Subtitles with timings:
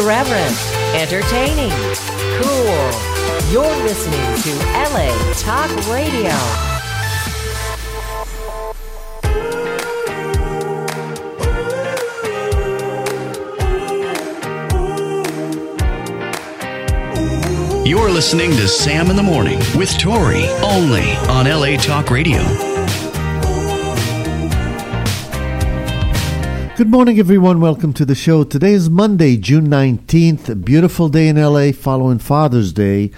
[0.00, 0.56] Irreverent,
[0.94, 1.70] entertaining,
[2.40, 2.90] cool.
[3.52, 6.30] You're listening to LA Talk Radio.
[17.84, 22.69] You're listening to Sam in the Morning with Tori, only on LA Talk Radio.
[26.80, 27.60] Good morning, everyone.
[27.60, 28.42] Welcome to the show.
[28.42, 30.48] Today is Monday, June 19th.
[30.48, 33.10] A beautiful day in LA following Father's Day.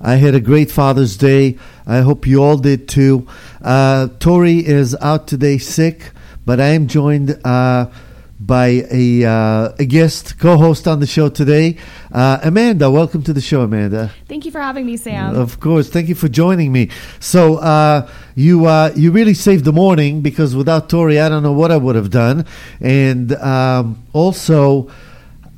[0.00, 1.56] I had a great Father's Day.
[1.86, 3.28] I hope you all did too.
[3.62, 6.10] Uh, Tori is out today sick,
[6.44, 7.86] but I am joined uh,
[8.46, 11.78] by a, uh, a guest co host on the show today,
[12.12, 12.90] uh, Amanda.
[12.90, 14.12] Welcome to the show, Amanda.
[14.28, 15.34] Thank you for having me, Sam.
[15.34, 15.88] Of course.
[15.88, 16.90] Thank you for joining me.
[17.20, 21.52] So uh, you uh, you really saved the morning because without Tori, I don't know
[21.52, 22.46] what I would have done.
[22.80, 24.90] And um, also,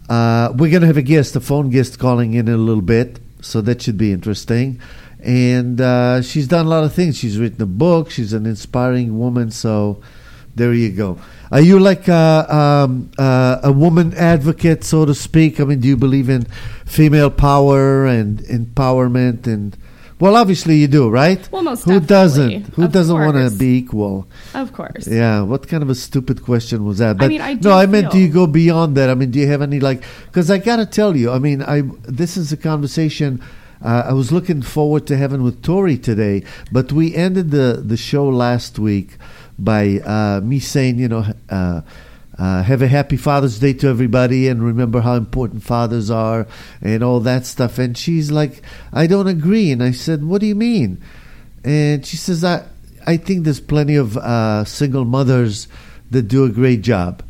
[0.09, 2.83] uh, we're going to have a guest, a phone guest, calling in, in a little
[2.83, 3.19] bit.
[3.41, 4.81] So that should be interesting.
[5.21, 7.17] And uh, she's done a lot of things.
[7.17, 8.11] She's written a book.
[8.11, 9.51] She's an inspiring woman.
[9.51, 10.01] So
[10.55, 11.19] there you go.
[11.51, 15.61] Are you like a, um, uh, a woman advocate, so to speak?
[15.61, 16.45] I mean, do you believe in
[16.85, 19.47] female power and empowerment?
[19.47, 19.77] And
[20.19, 21.47] well, obviously you do, right?
[21.53, 22.07] Well, most Who definitely.
[22.07, 22.75] doesn't?
[22.75, 24.27] Who Of doesn't want to be equal?
[24.55, 25.07] Of course.
[25.07, 25.43] Yeah.
[25.43, 27.19] What kind of a stupid question was that?
[27.19, 29.11] But mean, I do no, I meant, do you go beyond that?
[29.11, 30.03] I mean, do you have any like?
[30.27, 33.43] Because I got to tell you, I mean, I this is a conversation.
[33.85, 37.99] Uh, I was looking forward to having with Tori today, but we ended the the
[37.99, 39.19] show last week
[39.59, 41.25] by uh, me saying, you know.
[41.49, 41.83] Uh,
[42.39, 46.47] uh, have a happy Father's Day to everybody, and remember how important fathers are,
[46.83, 47.79] and all that stuff.
[47.79, 48.61] And she's like,
[48.93, 51.01] "I don't agree." And I said, "What do you mean?"
[51.65, 52.67] And she says, "I,
[53.07, 55.67] I think there's plenty of uh, single mothers
[56.11, 57.23] that do a great job."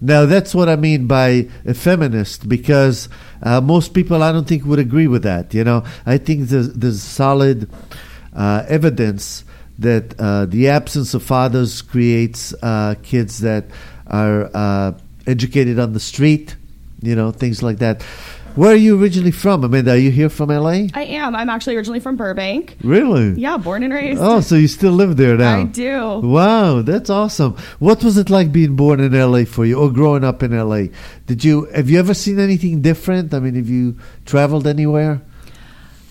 [0.00, 3.08] Now that's what I mean by a feminist, because
[3.42, 5.54] uh, most people I don't think would agree with that.
[5.54, 7.70] You know, I think there's, there's solid
[8.34, 9.44] uh, evidence
[9.78, 13.66] that uh, the absence of fathers creates uh, kids that
[14.06, 14.92] are uh,
[15.26, 16.56] educated on the street.
[17.00, 18.02] You know, things like that.
[18.58, 19.62] Where are you originally from?
[19.62, 20.88] Amanda, are you here from LA?
[20.92, 21.36] I am.
[21.36, 22.76] I'm actually originally from Burbank.
[22.82, 23.34] Really?
[23.40, 24.20] Yeah, born and raised.
[24.20, 25.60] Oh, so you still live there now?
[25.60, 26.18] I do.
[26.24, 27.56] Wow, that's awesome.
[27.78, 30.86] What was it like being born in LA for you, or growing up in LA?
[31.26, 33.32] Did you have you ever seen anything different?
[33.32, 33.96] I mean, have you
[34.26, 35.22] traveled anywhere?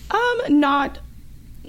[0.09, 0.99] Um, not,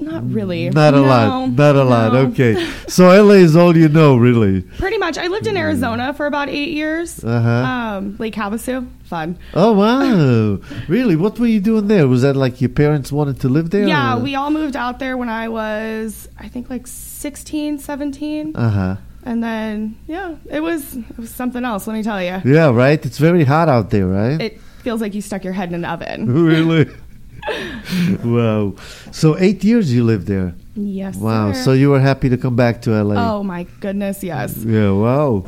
[0.00, 0.70] not really.
[0.70, 1.50] Not a No, lot.
[1.50, 2.14] Not a lot.
[2.14, 2.54] Okay,
[2.88, 4.62] so LA is all you know, really.
[4.62, 5.18] Pretty much.
[5.18, 7.22] I lived in Arizona for about eight years.
[7.24, 7.48] Uh-huh.
[7.50, 8.88] Um, Lake Havasu.
[9.04, 9.38] Fun.
[9.54, 11.16] Oh wow, really?
[11.16, 12.06] What were you doing there?
[12.06, 13.86] Was that like your parents wanted to live there?
[13.88, 18.52] Yeah, we all moved out there when I was, I think, like 16, 17.
[18.54, 18.96] Uh huh.
[19.24, 22.40] and then, yeah, it was, it was something else, let me tell you.
[22.44, 23.04] Yeah, right.
[23.04, 24.38] It's very hot out there, right?
[24.40, 26.26] It feels like you stuck your head in an oven.
[26.44, 26.86] really?
[28.24, 28.74] wow.
[29.12, 30.54] So eight years you lived there.
[30.74, 31.16] Yes.
[31.16, 31.52] Wow.
[31.52, 31.62] sir.
[31.62, 33.16] So you were happy to come back to LA.
[33.16, 34.56] Oh my goodness, yes.
[34.58, 35.44] Yeah, wow.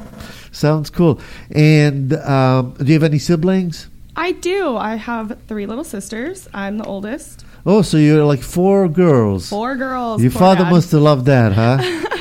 [0.52, 1.20] Sounds cool.
[1.52, 3.88] And um, do you have any siblings?
[4.16, 4.76] I do.
[4.76, 6.48] I have three little sisters.
[6.52, 7.44] I'm the oldest.
[7.66, 9.48] Oh, so you're like four girls.
[9.50, 10.22] Four girls.
[10.22, 10.70] Your father dad.
[10.70, 11.78] must have loved that, huh?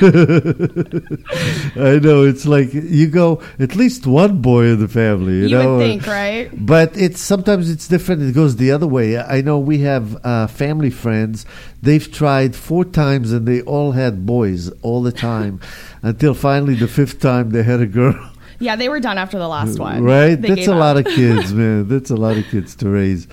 [1.76, 2.24] I know.
[2.24, 5.34] It's like you go at least one boy in the family.
[5.34, 5.76] You, You know?
[5.76, 6.50] would think, right?
[6.54, 8.22] But it's sometimes it's different.
[8.22, 9.18] It goes the other way.
[9.18, 11.46] I know we have uh, family friends.
[11.82, 15.60] They've tried four times and they all had boys all the time,
[16.02, 18.30] until finally the fifth time they had a girl.
[18.58, 20.02] Yeah, they were done after the last one.
[20.02, 20.34] Right?
[20.34, 21.88] They That's a lot of kids, man.
[21.88, 23.26] That's a lot of kids to raise.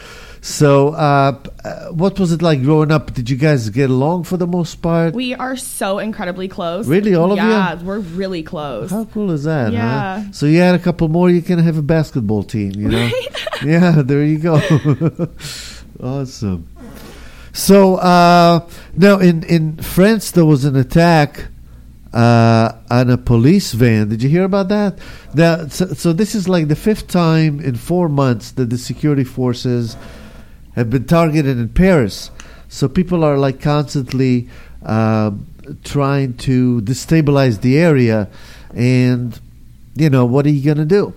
[0.48, 3.14] So, uh, uh, what was it like growing up?
[3.14, 5.14] Did you guys get along for the most part?
[5.14, 6.88] We are so incredibly close.
[6.88, 7.14] Really?
[7.16, 7.44] All of you?
[7.44, 8.90] Yeah, we're really close.
[8.90, 9.74] How cool is that?
[9.74, 10.24] Yeah.
[10.24, 10.32] Huh?
[10.32, 11.30] So you had a couple more.
[11.30, 12.72] You can have a basketball team.
[12.78, 13.12] You know.
[13.64, 14.02] yeah.
[14.02, 14.56] There you go.
[16.02, 16.66] awesome.
[17.52, 18.66] So uh,
[18.96, 21.50] now in in France there was an attack
[22.14, 24.08] uh, on a police van.
[24.08, 24.98] Did you hear about that?
[25.34, 29.26] Now, so, so this is like the fifth time in four months that the security
[29.26, 29.98] forces
[30.78, 32.32] have been targeted in Paris.
[32.70, 34.48] So people are like constantly
[34.84, 35.46] um,
[35.84, 38.30] trying to destabilize the area,
[38.74, 39.38] and
[39.96, 41.14] you know what are you gonna do?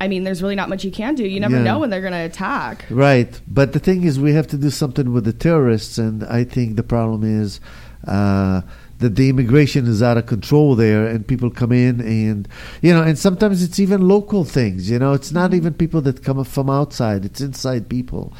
[0.00, 1.24] I mean, there's really not much you can do.
[1.24, 1.64] You never Yeah.
[1.64, 2.84] know when they're going to attack.
[2.88, 6.44] Right, but the thing is, we have to do something with the terrorists, and I
[6.44, 7.58] think the problem is
[8.06, 8.60] uh,
[9.00, 12.46] that the immigration is out of control there, and people come in, and
[12.80, 14.88] you know, and sometimes it's even local things.
[14.88, 18.32] You know, it's not even people that come from outside; it's inside people.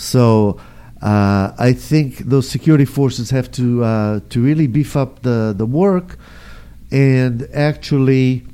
[0.00, 0.60] So.
[1.02, 5.64] Uh, I think those security forces have to uh, to really beef up the, the
[5.64, 6.18] work
[6.90, 8.44] and actually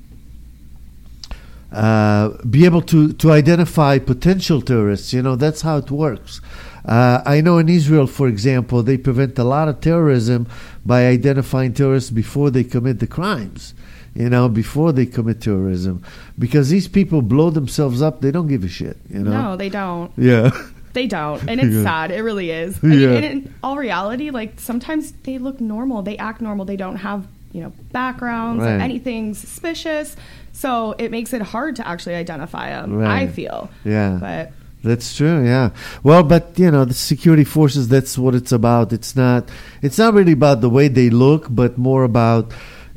[1.73, 5.13] uh, be able to, to identify potential terrorists.
[5.13, 6.41] You know, that's how it works.
[6.85, 10.47] Uh, I know in Israel, for example, they prevent a lot of terrorism
[10.85, 13.75] by identifying terrorists before they commit the crimes.
[14.15, 16.03] You know, before they commit terrorism,
[16.39, 18.23] because these people blow themselves up.
[18.23, 18.97] They don't give a shit.
[19.11, 19.43] You know.
[19.43, 20.11] No, they don't.
[20.17, 20.51] Yeah.
[20.97, 21.83] They don't, and it's Yeah.
[21.91, 22.11] sad.
[22.11, 22.71] It really is.
[22.83, 23.19] I mean, Yeah.
[23.31, 27.21] in all reality, like sometimes they look normal, they act normal, they don't have
[27.55, 30.17] you know backgrounds or anything suspicious,
[30.63, 32.89] so it makes it hard to actually identify them.
[33.21, 33.69] I feel.
[33.85, 34.13] Yeah.
[34.27, 34.45] But
[34.85, 35.71] That's true, yeah.
[36.09, 38.87] Well, but you know, the security forces that's what it's about.
[38.99, 39.43] It's not
[39.87, 42.45] it's not really about the way they look, but more about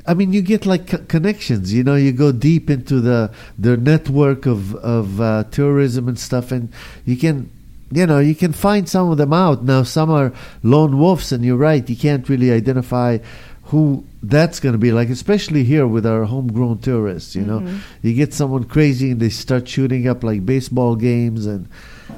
[0.09, 3.19] I mean, you get like co- connections, you know, you go deep into the
[3.63, 4.61] their network of
[4.97, 6.63] of uh, tourism and stuff and
[7.09, 7.49] you can
[7.91, 9.63] you know, you can find some of them out.
[9.63, 10.31] Now some are
[10.63, 13.17] lone wolves and you're right, you can't really identify
[13.63, 17.79] who that's going to be like especially here with our homegrown tourists you know?
[18.01, 21.67] You get someone crazy and they start shooting up like baseball games and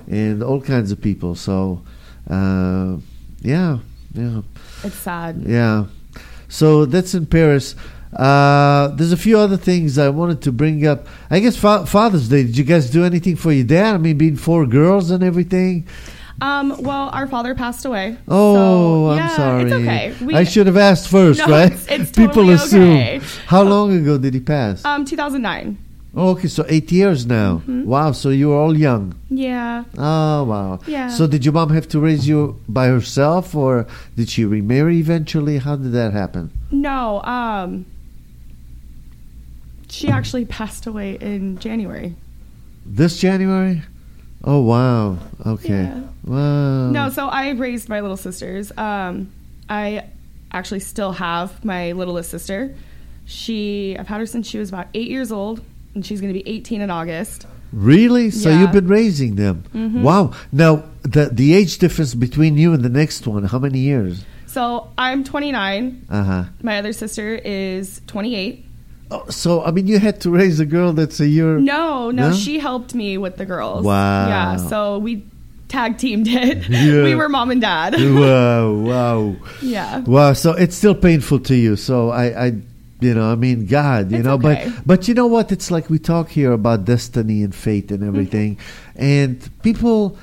[0.09, 1.35] and all kinds of people.
[1.35, 1.81] So
[2.29, 2.97] uh,
[3.41, 3.79] yeah
[4.13, 4.41] yeah.
[4.83, 5.44] It's sad.
[5.45, 5.85] yeah.
[6.47, 7.75] So that's in paris
[8.13, 11.07] uh, there's a few other things I wanted to bring up.
[11.29, 12.43] I guess fa- Father's Day.
[12.43, 13.95] Did you guys do anything for your dad?
[13.95, 15.87] I mean, being four girls and everything.
[16.41, 18.17] Um, well, our father passed away.
[18.27, 19.63] Oh, so, I'm yeah, sorry.
[19.63, 20.13] It's okay.
[20.25, 21.71] We, I should have asked first, No, right?
[21.71, 22.81] it's- it's People totally assume.
[22.93, 23.21] okay.
[23.45, 24.83] How long ago did he pass?
[24.83, 25.77] Um, 2009.
[26.15, 27.57] oh, okay, so eight years now.
[27.59, 27.85] Mm-hmm.
[27.85, 29.13] Wow, so you were all young.
[29.29, 29.83] Yeah.
[29.97, 30.79] Oh, wow.
[30.87, 31.09] Yeah.
[31.09, 33.85] So did your mom have to raise you by herself, or
[34.17, 35.59] did she remarry eventually?
[35.59, 36.49] How did that happen?
[36.71, 37.21] No.
[37.21, 37.85] Um,
[39.91, 42.15] she actually passed away in January.
[42.85, 43.81] This January?
[44.43, 45.17] Oh, wow.
[45.45, 45.83] Okay.
[45.83, 46.01] Yeah.
[46.23, 46.89] Wow.
[46.89, 48.71] No, so I raised my little sisters.
[48.77, 49.31] Um,
[49.69, 50.05] I
[50.51, 52.73] actually still have my littlest sister.
[53.25, 55.61] She, I've had her since she was about eight years old,
[55.94, 57.45] and she's going to be 18 in August.
[57.71, 58.31] Really?
[58.31, 58.61] So Yeah.
[58.61, 59.63] you've been raising them?
[59.73, 60.01] Mhm.
[60.01, 60.31] Wow.
[60.51, 64.25] Now, the the age difference between you and the next one, how many years?
[64.47, 66.01] So I'm 29.
[66.09, 66.44] Uh huh.
[66.61, 68.65] My other sister is 28.
[69.11, 71.59] Oh, so I mean, you had to raise a girl that's a year.
[71.59, 73.83] No, no, she helped me with the girls.
[73.85, 74.27] Wow.
[74.29, 75.25] Yeah, so we
[75.67, 76.67] tag teamed it.
[76.69, 77.03] Yeah.
[77.03, 77.93] we were mom and dad.
[77.99, 78.71] wow!
[78.91, 79.35] Wow!
[79.61, 79.99] yeah.
[79.99, 80.33] Wow!
[80.33, 81.75] So it's still painful to you.
[81.75, 82.45] So I, I,
[83.01, 84.71] you know, I mean, God, you It's know, okay.
[84.71, 85.51] but but you know what?
[85.51, 89.03] It's like we talk here about destiny and fate and everything, Mm-hmm.
[89.03, 90.17] and people.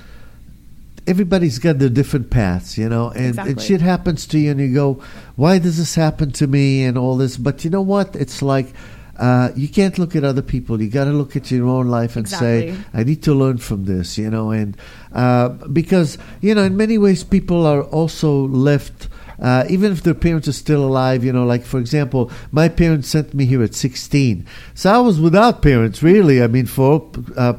[1.08, 4.74] Everybody's got their different paths, you know, and, and shit happens to you, and you
[4.74, 5.02] go,
[5.36, 7.36] "Why does this happen to me?" and all this.
[7.36, 8.14] But you know what?
[8.14, 8.74] It's like
[9.18, 10.80] uh, you can't look at other people.
[10.80, 13.84] You got to look at your own life and say, I need to learn from
[13.84, 14.76] this, you know, and
[15.12, 19.08] uh, because you know, in many ways, people are also left.
[19.40, 23.08] Uh, even if their parents are still alive, you know, like for example, my parents
[23.08, 24.44] sent me here at 16,
[24.74, 26.42] so I was without parents, really.
[26.42, 27.54] I mean, for uh,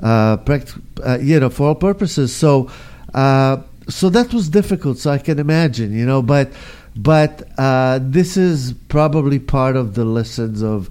[0.00, 2.34] pract- uh, you know, for all purposes.
[2.34, 2.70] So,
[3.14, 3.58] uh,
[3.88, 4.98] so that was difficult.
[4.98, 6.50] So I can imagine, you know, but
[6.96, 10.88] but uh, this is probably part of the lessons of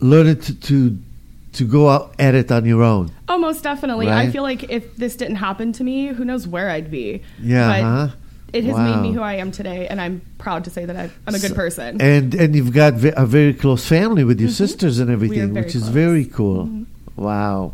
[0.00, 0.98] learning to, to
[1.54, 3.10] to go out at it on your own.
[3.28, 4.06] Oh, most definitely.
[4.06, 4.28] Right?
[4.28, 7.22] I feel like if this didn't happen to me, who knows where I'd be.
[7.42, 8.08] Yeah, huh?
[8.52, 8.96] it has Wow.
[9.02, 11.50] made me who I am today, and I'm proud to say that I'm a good
[11.50, 12.00] So- person.
[12.00, 15.74] And and you've got a very close family with your sisters and everything, very which
[15.74, 16.68] is very cool.
[17.16, 17.72] Wow.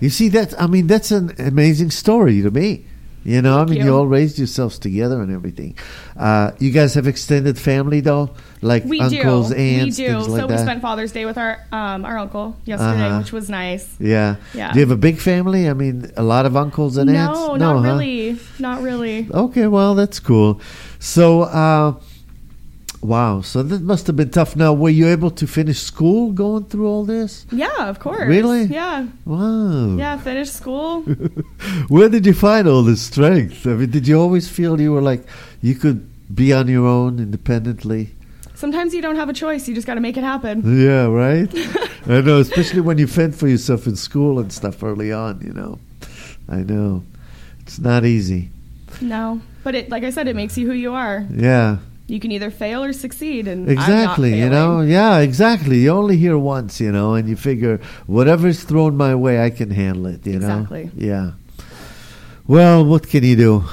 [0.00, 0.60] You see that?
[0.60, 2.86] I mean, that's an amazing story to me.
[3.26, 3.84] You know, I mean, you.
[3.84, 3.96] you.
[3.96, 5.78] all raised yourselves together and everything.
[6.14, 9.54] Uh, you guys have extended family though, like we uncles, do.
[9.56, 10.12] aunts, we do.
[10.12, 10.58] things like so that.
[10.58, 13.20] we spent Father's Day with our um, our uncle yesterday, Uh-huh.
[13.20, 13.96] which was nice.
[13.98, 14.36] yeah.
[14.52, 14.72] Yeah.
[14.74, 15.70] Do you have a big family?
[15.70, 17.38] I mean, a lot of uncles and aunts.
[17.40, 17.92] No, not huh?
[17.92, 18.38] really.
[18.58, 19.26] Not really.
[19.32, 20.60] Okay, well, that's cool.
[20.98, 21.94] So, uh,
[23.04, 23.40] wow.
[23.42, 24.56] So that must have been tough.
[24.56, 27.46] Now, were you able to finish school going through all this?
[27.52, 28.26] Yeah, of course.
[28.26, 28.64] Really?
[28.64, 29.06] Yeah.
[29.24, 29.96] Wow.
[29.96, 31.02] Yeah, finish school.
[31.88, 33.66] Where did you find all this strength?
[33.66, 35.26] I mean, did you always feel you were like
[35.60, 38.10] you could be on your own independently?
[38.54, 39.68] Sometimes you don't have a choice.
[39.68, 40.62] You just got to make it happen.
[40.80, 41.52] Yeah, right.
[42.06, 45.40] I know, especially when you fend for yourself in school and stuff early on.
[45.42, 45.78] You know,
[46.48, 47.02] I know
[47.60, 48.50] it's not easy.
[49.00, 51.26] No, but it, like I said, it makes you who you are.
[51.30, 54.34] Yeah, You can either fail or succeed, and exactly.
[54.34, 55.78] I'm not You know, yeah, exactly.
[55.78, 59.70] You only hear once, you know, and you figure whatever's thrown my way, I can
[59.70, 60.26] handle it.
[60.26, 60.84] You Exactly.
[60.84, 61.30] know, yeah.
[62.46, 63.64] Well, what can you do?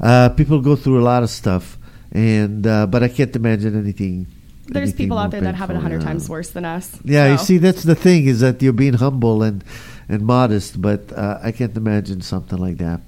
[0.00, 1.78] Uh, people go through a lot of stuff,
[2.10, 4.26] and uh, but I can't imagine anything.
[4.66, 6.08] There's anything people out there that have it a hundred yeah.
[6.08, 6.98] times worse than us.
[7.04, 9.62] Yeah, you see, that's the thing is that you're being humble and
[10.10, 13.00] and modest, but uh, I can't imagine something like that.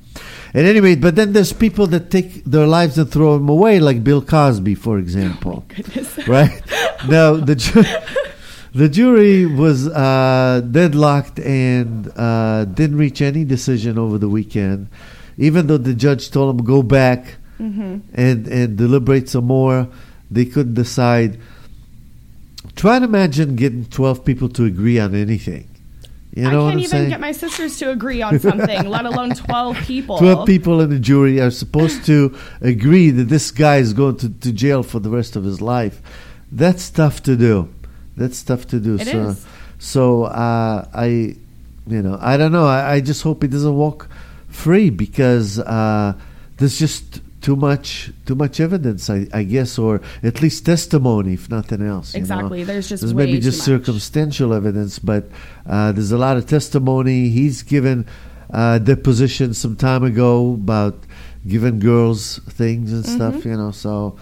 [0.54, 3.80] At any rate, but then there's people that take their lives and throw them away,
[3.80, 5.64] like Bill Cosby, for example.
[5.68, 6.28] Goodness.
[6.28, 6.62] right
[7.08, 7.84] now, the ju-
[8.74, 14.88] the jury was uh, deadlocked and uh, didn't reach any decision over the weekend,
[15.38, 17.98] even though the judge told them go back Mm-hmm.
[18.14, 19.86] and and deliberate some more.
[20.30, 21.38] They couldn't decide.
[22.74, 25.68] Try to imagine getting twelve people to agree on anything.
[26.34, 27.08] You know I can't even saying?
[27.10, 30.18] get my sisters to agree on something, let alone 12 people.
[30.18, 34.30] 12 people in the jury are supposed to agree that this guy is going to,
[34.30, 36.00] to jail for the rest of his life.
[36.50, 37.68] That's tough to do.
[38.16, 38.94] That's tough to do.
[38.94, 39.46] It so, is.
[39.78, 41.06] so uh, I,
[41.86, 42.66] you know, I don't know.
[42.66, 44.08] I, I just hope he doesn't walk
[44.48, 46.14] free because uh,
[46.56, 51.50] there's just too much too much evidence, I, I guess, or at least testimony, if
[51.50, 52.14] nothing else.
[52.14, 52.22] you know.
[52.22, 52.64] Exactly.
[52.64, 53.66] There's just There's maybe just much.
[53.66, 55.28] circumstantial evidence, but
[55.66, 57.28] uh, there's a lot of testimony.
[57.28, 58.06] He's given
[58.50, 60.96] uh, deposition some time ago about
[61.46, 63.48] giving girls things and stuff, Mm-hmm.
[63.50, 63.70] you know.
[63.72, 64.16] So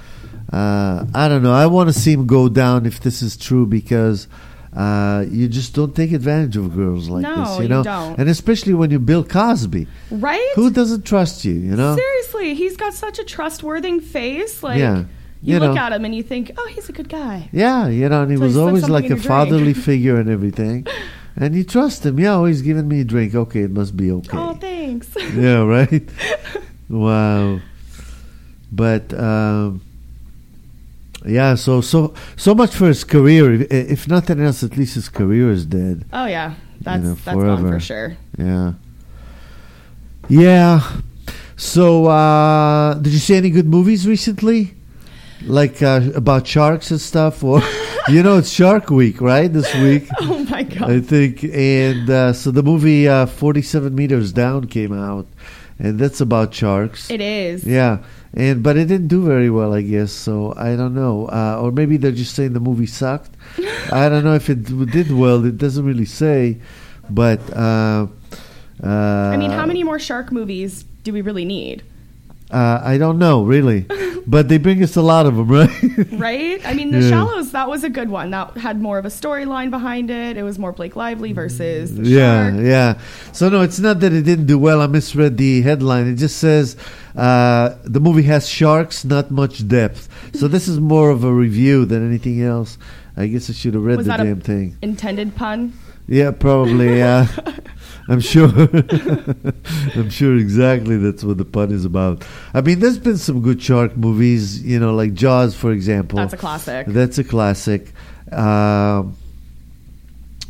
[0.53, 1.53] uh, I don't know.
[1.53, 4.27] I want to see him go down if this is true because
[4.75, 7.83] uh, you just don't take advantage of girls like No, this, you you know.
[7.83, 8.19] don't.
[8.19, 10.49] And especially when you're Bill Cosby, Right?
[10.55, 11.97] who doesn't trust you, you know?
[11.97, 14.63] Seriously, he's got such a trustworthy face.
[14.63, 14.99] Like, Yeah.
[15.43, 15.81] you, You look know.
[15.81, 17.49] at him and you think, oh, he's a good guy.
[17.53, 20.87] Yeah, you know, and he So was always like a fatherly figure and everything.
[21.37, 22.19] And you trust him.
[22.21, 23.35] Yeah, oh, he's giving me a drink.
[23.35, 24.37] Okay, it must be okay.
[24.37, 25.09] Oh, thanks.
[25.35, 26.09] yeah, right?
[26.89, 27.61] wow.
[28.73, 29.81] But, um,
[31.27, 33.53] yeah, so so so much for his career.
[33.53, 36.05] If, if nothing else, at least his career is dead.
[36.13, 36.55] oh, yeah.
[36.81, 38.17] That's, know, that's gone for sure.
[38.39, 38.73] Yeah.
[40.29, 40.81] Yeah.
[41.57, 44.75] So, uh, did you see any good movies recently?
[45.45, 47.45] Like uh, about sharks and stuff?
[47.45, 47.61] Or,
[48.09, 49.53] you know, it's Shark Week, right?
[49.53, 50.09] This week.
[50.23, 50.91] Oh, my God.
[50.91, 55.27] I think, and uh, so the movie uh, Forty Seven Meters Down came out,
[55.81, 57.11] and that's about sharks.
[57.11, 57.65] it is.
[57.65, 60.13] yeah, and but it didn't do very well, I guess.
[60.13, 63.35] So I don't know, uh, or maybe they're just saying the movie sucked.
[63.93, 65.45] I don't know if it did well.
[65.45, 66.61] It doesn't really say,
[67.09, 68.07] but uh,
[68.85, 71.83] uh, I mean, how many more shark movies do we really need?
[72.51, 73.87] Uh, I don't know really,
[74.27, 76.13] but they bring us a lot of them, right?
[76.13, 76.61] Right?
[76.67, 77.09] I mean, The Yeah.
[77.11, 78.31] Shallows, that was a good one.
[78.31, 80.37] That had more of a storyline behind it.
[80.37, 82.65] It was more Blake Lively versus the Yeah, shark.
[82.65, 82.99] yeah.
[83.33, 84.81] So no, it's not that it didn't do well.
[84.83, 86.09] I misread the headline.
[86.09, 86.77] It just says
[87.15, 90.09] uh, the movie has sharks, not much depth.
[90.35, 92.79] So this is more of a review than anything else.
[93.17, 94.77] I guess I should have read Was the damn thing.
[94.83, 95.73] Intended pun?
[96.09, 96.99] Yeah, probably.
[96.99, 97.29] Yeah,
[98.09, 98.49] I'm sure.
[99.95, 102.25] I'm sure exactly that's what the pun is about.
[102.55, 104.65] I mean, there's been some good shark movies.
[104.65, 106.17] You know, like Jaws, for example.
[106.17, 106.87] That's a classic.
[106.87, 107.93] That's a classic.
[108.33, 109.17] Um,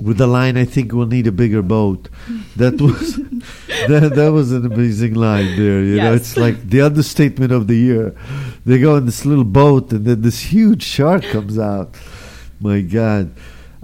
[0.02, 2.08] with the line, I think we'll need a bigger boat.
[2.56, 3.16] That was
[3.88, 5.82] that, that was an amazing line there.
[5.82, 8.16] You know, it's like the understatement of the year.
[8.64, 11.94] They go in this little boat, and then this huge shark comes out.
[12.60, 13.34] My God.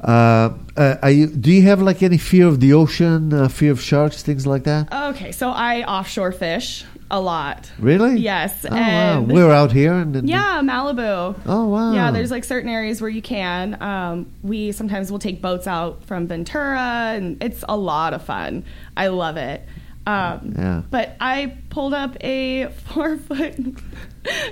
[0.07, 3.73] Uh, uh, are you, do you have like any fear of the ocean, uh, fear
[3.73, 4.93] of sharks, things like that?
[5.11, 7.71] Okay, so I offshore fish a lot.
[7.79, 8.19] Really?
[8.21, 11.35] Yes, Oh wow, we're out here, and Yeah, Malibu.
[11.47, 11.93] Oh wow.
[11.93, 13.81] Yeah, there's like certain areas where you can.
[13.83, 18.65] Um, we sometimes will take boats out from Ventura, and it's a lot of fun.
[18.97, 19.63] I love it.
[20.07, 20.83] Um, Yeah.
[20.89, 23.57] But I pulled up a four foot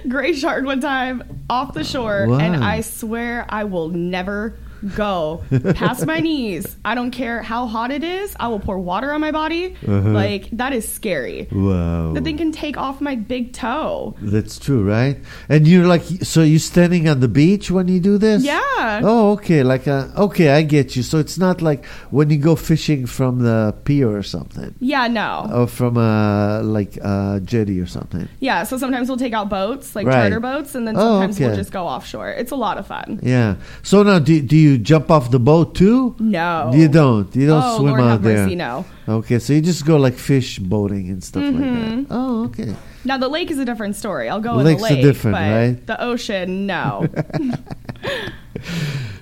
[0.09, 2.39] gray shark one time off the shore, Wow.
[2.39, 4.57] and I swear I will never
[4.97, 5.43] go
[5.75, 6.77] past my knees.
[6.85, 8.35] I don't care how hot it is.
[8.39, 9.75] I will pour water on my body.
[9.87, 10.11] Uh-huh.
[10.11, 11.49] Like that is scary.
[11.53, 12.13] Wow.
[12.13, 14.15] The thing can take off my big toe.
[14.21, 15.19] That's true, right?
[15.49, 18.45] And you're like, so you're standing on the beach when you do this?
[18.45, 18.61] Yeah.
[19.03, 19.63] Oh, okay.
[19.63, 21.03] Like, uh, okay, I get you.
[21.03, 25.49] So it's not like when you go fishing from the pier or something, Yeah, no.
[25.53, 28.29] or from a like a jetty or something.
[28.41, 30.15] Yeah, so sometimes we'll take out boats, like Right.
[30.29, 32.31] charter boats, and then Oh, sometimes we'll just go offshore.
[32.31, 33.21] It's a lot of fun.
[33.23, 33.57] Yeah.
[33.83, 36.15] So now, do do you jump off the boat too?
[36.19, 36.71] No.
[36.75, 37.35] You don't.
[37.35, 38.45] You don't oh, swim Lord out there.
[38.45, 38.85] mercy, no.
[39.09, 42.03] Okay, so you just go like fish boating and stuff like Mm-hmm.
[42.03, 42.07] that.
[42.11, 42.75] Oh, okay.
[43.05, 44.29] Now the lake is a different story.
[44.29, 45.87] I'll go in the are lake, different, right?
[45.87, 47.07] the ocean, no.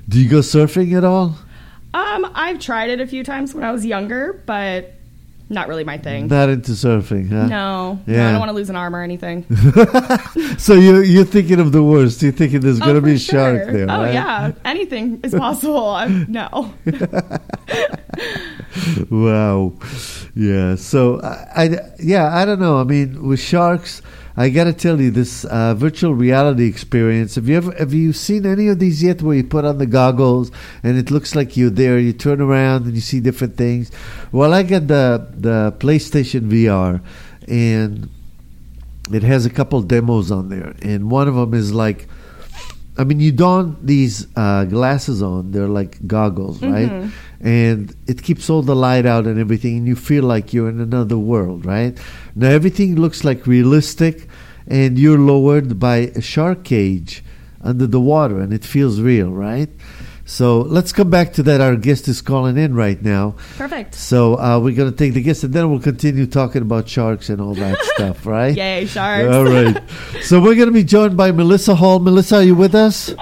[0.09, 1.37] Do you go surfing at all?
[1.95, 4.95] um, I've tried it a few times when I was younger, but
[5.53, 6.27] not really my thing.
[6.29, 7.47] Not into surfing, huh?
[7.47, 8.29] no, no, Yeah.
[8.29, 9.45] I don't want to lose an arm or anything.
[10.59, 12.23] So you you're thinking of the worst.
[12.23, 14.15] You're thinking there's Oh, gonna be a shark there, Oh right?
[14.15, 15.89] yeah, anything is possible.
[15.91, 16.73] I'm, no.
[19.11, 19.75] Wow.
[20.35, 20.77] Yeah.
[20.77, 22.79] So I, I yeah I don't know.
[22.79, 24.03] I mean with sharks,
[24.37, 27.35] I got to tell you this uh, virtual reality experience.
[27.35, 29.21] Have you ever have you seen any of these yet?
[29.21, 30.51] Where you put on the goggles
[30.83, 31.99] and it looks like you're there.
[31.99, 33.91] You turn around and you see different things.
[34.31, 37.03] Well, I got the the PlayStation VR
[37.47, 38.09] and
[39.12, 42.09] it has a couple demos on there, and one of them is like
[42.99, 45.51] I mean, you don these uh, glasses on.
[45.53, 47.11] They're like goggles, right?
[47.41, 50.79] And it keeps all the light out and everything, and you feel like you're in
[50.81, 51.97] another world, right?
[52.37, 54.29] Now everything looks like realistic,
[54.69, 57.25] and you're lowered by a shark cage
[57.63, 59.71] under the water, and it feels real, right?
[60.25, 61.61] So let's come back to that.
[61.61, 63.35] Our guest is calling in right now.
[63.57, 63.95] Perfect.
[63.95, 67.29] So uh, we're going to take the guest, and then we'll continue talking about sharks
[67.29, 68.57] and all that stuff, right?
[68.57, 69.35] Yay, sharks.
[69.35, 69.83] All right.
[70.23, 71.99] So we're going to be joined by Melissa Hull.
[71.99, 73.12] Melissa, are you with us?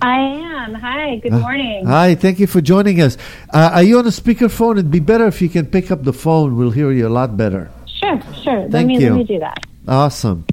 [0.00, 0.74] I am.
[0.74, 1.86] Hi, good morning.
[1.86, 3.16] Hi, thank you for joining us.
[3.52, 4.72] Uh, are you on a speakerphone?
[4.72, 6.56] It'd be better if you can pick up the phone.
[6.56, 7.70] We'll hear you a lot better.
[7.86, 8.62] Sure, sure.
[8.62, 9.10] Thank let me you.
[9.10, 9.58] let me do that.
[9.86, 10.46] Awesome.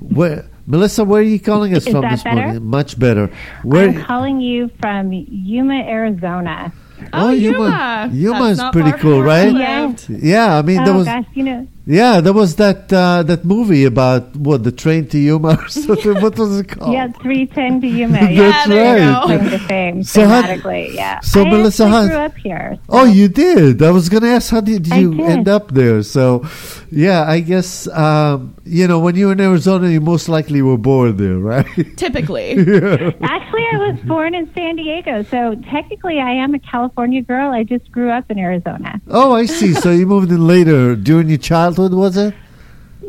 [0.00, 2.36] Where, Melissa, where are you calling us Is from that this better?
[2.42, 2.64] morning?
[2.64, 3.30] Much better.
[3.64, 3.88] Where?
[3.88, 6.72] I'm calling you from Yuma, Arizona.
[7.14, 8.10] Oh, Yuma.
[8.12, 8.38] Yuma.
[8.38, 9.50] Yuma is pretty cool, right?
[9.52, 9.94] Yeah.
[10.08, 13.42] yeah, I mean there oh was gosh, you know, yeah there was that uh, that
[13.42, 16.20] movie about what the train to Yuma or something.
[16.20, 16.92] what was it called?
[16.92, 18.12] yeah, 310 to Yuma.
[18.20, 19.20] That's yeah, there you right.
[19.22, 19.26] go.
[19.26, 20.44] claim to fame So how-
[20.76, 21.20] yeah.
[21.20, 22.76] so I Melissa, actually how- grew up here.
[22.76, 23.82] so- Oh, you did.
[23.82, 25.20] I was going to ask, how did I you did.
[25.26, 26.02] end up there?
[26.02, 26.44] So,
[26.90, 30.76] yeah, I guess um, you know when you were in Arizona, you most likely were
[30.78, 31.66] born there, right?
[31.96, 32.50] Typically.
[32.52, 37.52] Actually, I was born in San Diego, so technically, I am a California girl.
[37.52, 39.00] I just grew up in Arizona.
[39.08, 39.74] oh, I see.
[39.74, 42.34] So you moved in later during your childhood, was it?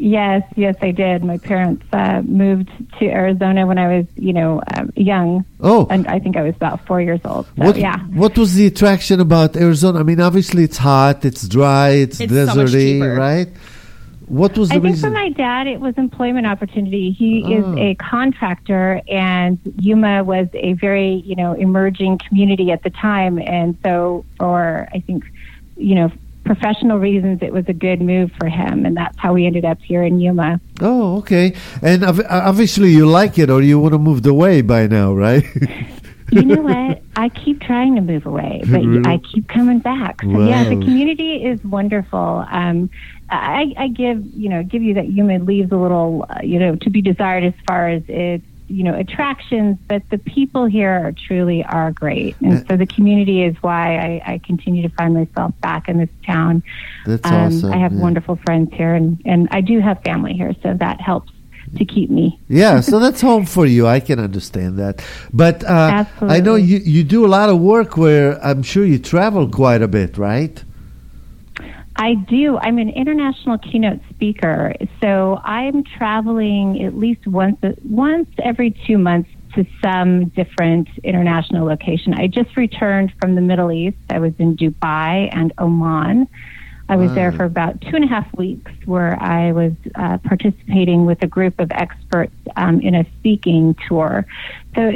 [0.03, 1.23] Yes, yes, I did.
[1.23, 6.07] My parents uh, moved to Arizona when I was, you know, um, young, Oh, and
[6.07, 7.45] I think I was about four years old.
[7.45, 7.99] So what yeah.
[8.21, 9.99] what was the attraction about Arizona?
[9.99, 13.13] I mean, obviously it's hot, it's dry, it's, It's deserty, cheaper.
[13.13, 13.47] right?
[14.25, 14.79] What was the reason?
[14.79, 15.09] I think reason?
[15.09, 17.11] for my dad, it was employment opportunity.
[17.11, 17.77] He is Oh.
[17.77, 23.37] a contractor, and Yuma was a very, you know, emerging community at the time.
[23.37, 25.25] And so, for I think,
[25.77, 26.11] you know,
[26.55, 29.79] professional reasons, it was a good move for him, and that's how we ended up
[29.81, 30.59] here in Yuma.
[30.81, 31.53] oh, okay.
[31.81, 35.45] And obviously you like it, or you would have moved away by now, right?
[36.33, 37.01] You know what?
[37.17, 39.03] I keep trying to move away, but Really?
[39.05, 40.21] I keep coming back.
[40.21, 42.45] So yeah, the community is wonderful.
[42.49, 42.89] Um,
[43.29, 46.77] I, I give you know give you that Yuma leaves a little uh, you know
[46.77, 51.11] to be desired as far as its you know attractions, but the people here are
[51.11, 55.53] truly are great, and so the community is why I, I continue to find myself
[55.61, 56.63] back in this town.
[57.05, 57.73] That's Um, awesome.
[57.73, 57.99] I have yeah.
[57.99, 61.31] wonderful friends here, and and I do have family here, so that helps
[61.77, 62.39] to keep me.
[62.49, 63.87] Yeah, so that's home for you.
[63.87, 65.03] I can understand that.
[65.31, 68.99] But uh, I know you, you do a lot of work where I'm sure you
[68.99, 70.61] travel quite a bit, right?
[71.95, 72.57] I do.
[72.57, 79.29] I'm an international keynote speaker, so I'm traveling at least once once every two months
[79.55, 82.13] to some different international location.
[82.13, 83.97] I just returned from the Middle East.
[84.09, 86.27] I was in Dubai and Oman.
[86.91, 91.05] I was there for about two and a half weeks, where I was uh, participating
[91.05, 94.25] with a group of experts um, in a speaking tour.
[94.75, 94.91] So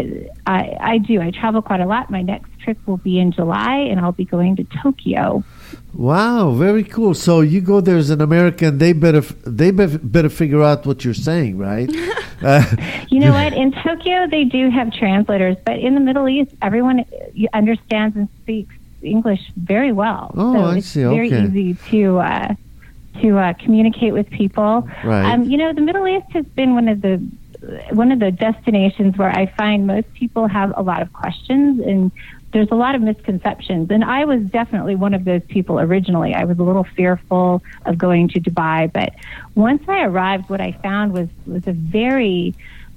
[0.45, 1.21] I, I do.
[1.21, 2.11] I travel quite a lot.
[2.11, 5.45] My next trip will be in July, and I'll be going to Tokyo.
[5.93, 7.13] Wow, very cool.
[7.13, 11.13] So you go there as an American, they better they better figure out what you're
[11.13, 11.89] saying, right?
[12.43, 12.63] uh,
[13.09, 13.53] You know what?
[13.53, 17.05] In Tokyo, they do have translators, but in the Middle East, everyone
[17.53, 20.31] understands and speaks English very well.
[20.35, 21.03] Oh, so I it's see.
[21.03, 21.45] very Okay.
[21.45, 22.55] easy to uh,
[23.21, 24.87] to uh, communicate with people.
[25.03, 25.31] Right.
[25.31, 27.21] Um, you know, the Middle East has been one of the
[27.91, 32.11] one of the destinations where I find most people have a lot of questions and
[32.55, 33.91] there's a lot of misconceptions.
[33.91, 36.33] And I was definitely one of those people originally.
[36.33, 39.13] I was a little fearful of going to Dubai, but
[39.55, 42.55] once I arrived, what I found was was a very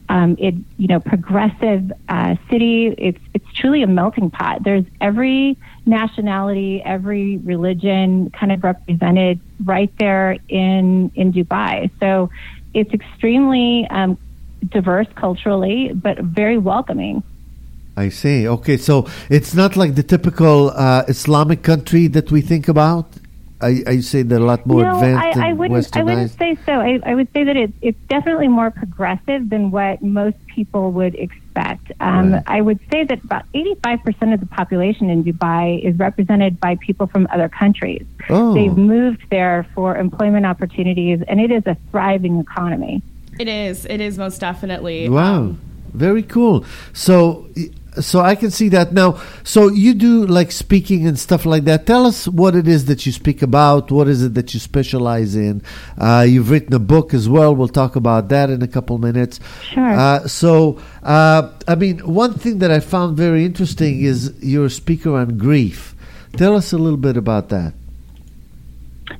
[0.08, 2.94] um, it you know progressive uh, city.
[2.96, 4.62] It's it's truly a melting pot.
[4.62, 11.90] There's every nationality, every religion kind of represented right there in in Dubai.
[11.98, 12.30] So
[12.74, 14.18] it's extremely um,
[14.68, 17.24] diverse culturally, but very welcoming.
[18.04, 18.38] I see.
[18.56, 18.94] Okay, so
[19.36, 23.06] it's not like the typical uh, Islamic country that we think about.
[23.60, 25.96] I, I say they're a lot more no, advanced I, I wouldn't.
[25.96, 26.74] I wouldn't say so.
[26.88, 31.14] I, I would say that it's it's definitely more progressive than what most people would
[31.26, 31.90] expect.
[32.00, 32.42] Um, Right.
[32.46, 36.52] I would say that about eighty five percent of the population in Dubai is represented
[36.60, 38.06] by people from other countries.
[38.30, 38.54] Oh.
[38.54, 43.02] They've moved there for employment opportunities, and it is a thriving economy.
[43.40, 43.86] It is.
[43.86, 45.08] It is most definitely.
[45.08, 45.60] Wow, Um,
[45.94, 46.64] very cool.
[46.92, 47.48] So,
[48.00, 49.20] so I can see that now.
[49.44, 51.86] So you do like speaking and stuff like that.
[51.86, 53.90] Tell us what it is that you speak about.
[53.90, 55.62] What is it that you specialize in?
[55.96, 57.54] Uh, you've written a book as well.
[57.54, 59.40] We'll talk about that in a couple minutes.
[59.72, 59.84] Sure.
[59.90, 64.70] Uh, so, uh, I mean, one thing that I found very interesting is you're a
[64.70, 65.94] speaker on grief.
[66.36, 67.72] Tell us a little bit about that.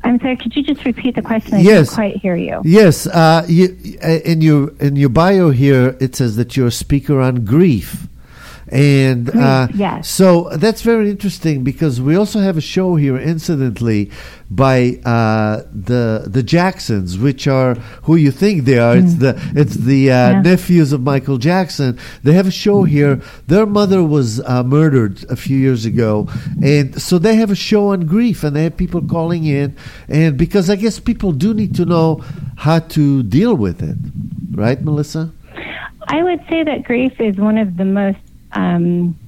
[0.05, 0.37] I'm sorry.
[0.37, 1.55] Could you just repeat the question?
[1.55, 1.88] I Yes.
[1.88, 2.61] didn't quite hear you.
[2.64, 7.21] Yes, uh, you, in your in your bio here, it says that you're a speaker
[7.21, 8.07] on grief,
[8.70, 10.09] and uh, yes.
[10.09, 14.11] so that's very interesting because we also have a show here, incidentally,
[14.50, 18.96] by uh, the the Jacksons, which are who you think they are.
[18.96, 20.40] It's the it's the uh, Yeah.
[20.42, 21.98] nephews of Michael Jackson.
[22.22, 23.20] They have a show here.
[23.46, 26.28] Their mother was uh, murdered a few years ago,
[26.62, 29.76] and so they have a show on grief, and they have people calling in,
[30.09, 32.22] and because I guess people do need to know
[32.57, 33.96] how to deal with it,
[34.52, 35.31] right, Melissa?
[36.11, 38.18] I would say that grief is one of the most
[38.53, 39.19] um,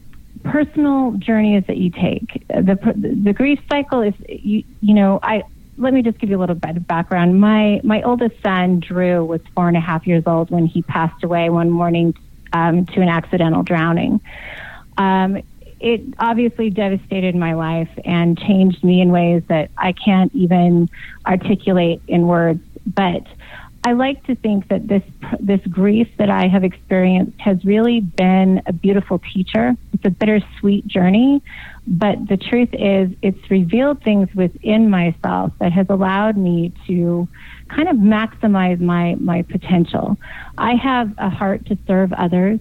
[0.45, 2.47] personal journeys that you take.
[2.49, 2.79] The
[3.23, 5.43] the grief cycle is you you know I
[5.77, 7.41] let me just give you a little bit of background.
[7.41, 11.25] My my oldest son Drew was four and a half years old when he passed
[11.25, 12.15] away one morning
[12.53, 14.21] um, to an accidental drowning.
[14.99, 15.43] Um,
[15.81, 20.91] it obviously devastated my life and changed me in ways that I can't even
[21.27, 22.63] articulate in words.
[22.87, 23.27] But
[23.83, 25.03] I like to think that this
[25.41, 29.75] this grief that I have experienced has really been a beautiful teacher.
[29.95, 31.43] It's a bittersweet journey,
[31.87, 37.27] but the truth is, it's revealed things within myself that has allowed me to
[37.69, 40.19] kind of maximize my my potential.
[40.59, 42.61] I have a heart to serve others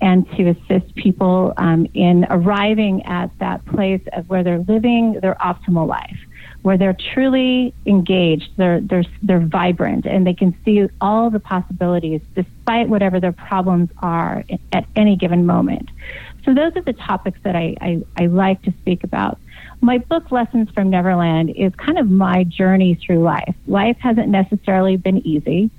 [0.00, 5.36] and to assist people um, in arriving at that place of where they're living their
[5.36, 6.18] optimal life,
[6.66, 12.20] where they're truly engaged, they're they're they're vibrant, and they can see all the possibilities
[12.34, 15.88] despite whatever their problems are at any given moment.
[16.44, 19.38] So those are the topics that I, I, I like to speak about.
[19.80, 23.54] My book, Lessons from Neverland, is kind of my journey through life.
[23.68, 25.70] Life hasn't necessarily been easy,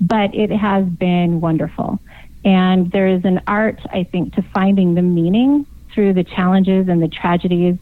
[0.00, 1.98] but it has been wonderful.
[2.44, 7.02] And there is an art, I think, to finding the meaning through the challenges and
[7.02, 7.76] the tragedies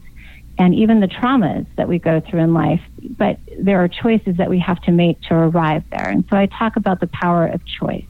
[0.57, 2.81] and even the traumas that we go through in life.
[3.17, 6.09] But there are choices that we have to make to arrive there.
[6.09, 8.05] And so I talk about the power of choice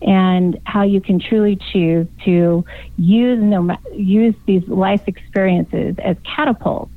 [0.00, 2.64] and how you can truly choose to
[2.96, 6.92] use no use these life experiences as catapults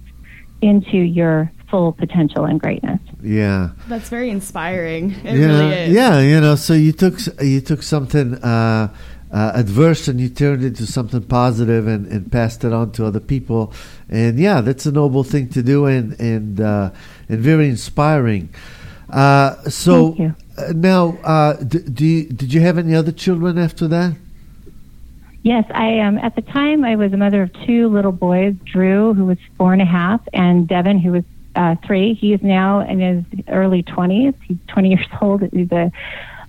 [0.61, 2.99] into your full potential and greatness.
[3.23, 3.71] Yeah.
[3.87, 5.11] That's very inspiring.
[5.11, 5.93] It yeah, really is.
[5.93, 6.55] yeah, you know.
[6.55, 8.93] So you took you took something uh,
[9.31, 13.19] uh, adverse and you turned into something positive and, and passed it on to other
[13.19, 13.73] people,
[14.09, 16.91] and yeah, that's a noble thing to do and and uh,
[17.29, 18.49] and very inspiring.
[19.09, 20.15] Uh, so
[20.57, 24.15] uh, now, uh, d- do you, did you have any other children after that?
[25.43, 29.13] Yes, I um, at the time I was a mother of two little boys, Drew,
[29.13, 31.23] who was four and a half, and Devin, who was
[31.55, 32.13] uh, three.
[32.13, 34.35] He is now in his early twenties.
[34.43, 35.41] He's twenty years old.
[35.51, 35.91] He's a,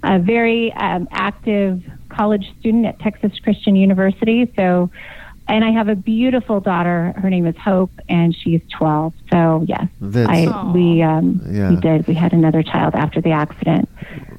[0.03, 1.83] a very um, active
[2.15, 4.51] college student at Texas Christian University.
[4.57, 4.91] So,
[5.49, 7.13] and I have a beautiful daughter.
[7.17, 9.13] Her name is Hope, and she's twelve.
[9.33, 11.71] So yes, That's- I we um, Yeah.
[11.71, 12.07] we did.
[12.07, 13.89] We had another child after the accident.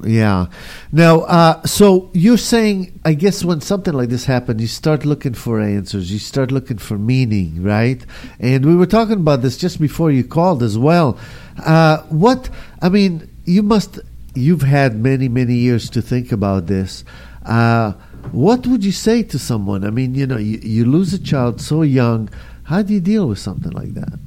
[0.02, 0.46] Yeah.
[0.92, 5.34] Now, uh, so you're saying, I guess, when something like this happened, you start looking
[5.34, 6.10] for answers.
[6.12, 8.04] You start looking for meaning, right?
[8.40, 11.18] And we were talking about this just before you called as well.
[11.64, 12.50] Uh, what?
[12.82, 13.98] I mean, you must.
[14.34, 17.04] You've had many, many years to think about this.
[17.44, 17.92] Uh,
[18.32, 19.84] what would you say to someone?
[19.84, 22.30] I mean, you know, you, you lose a child so young.
[22.64, 24.18] How do you deal with something like that?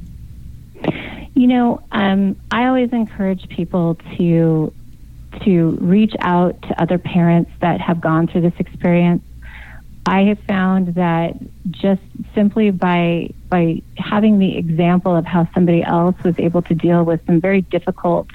[1.34, 4.74] You know, um, I always encourage people to
[5.44, 9.22] to reach out to other parents that have gone through this experience.
[10.08, 11.36] I have found that
[11.70, 12.02] just
[12.34, 17.26] simply by by having the example of how somebody else was able to deal with
[17.26, 18.28] some very difficult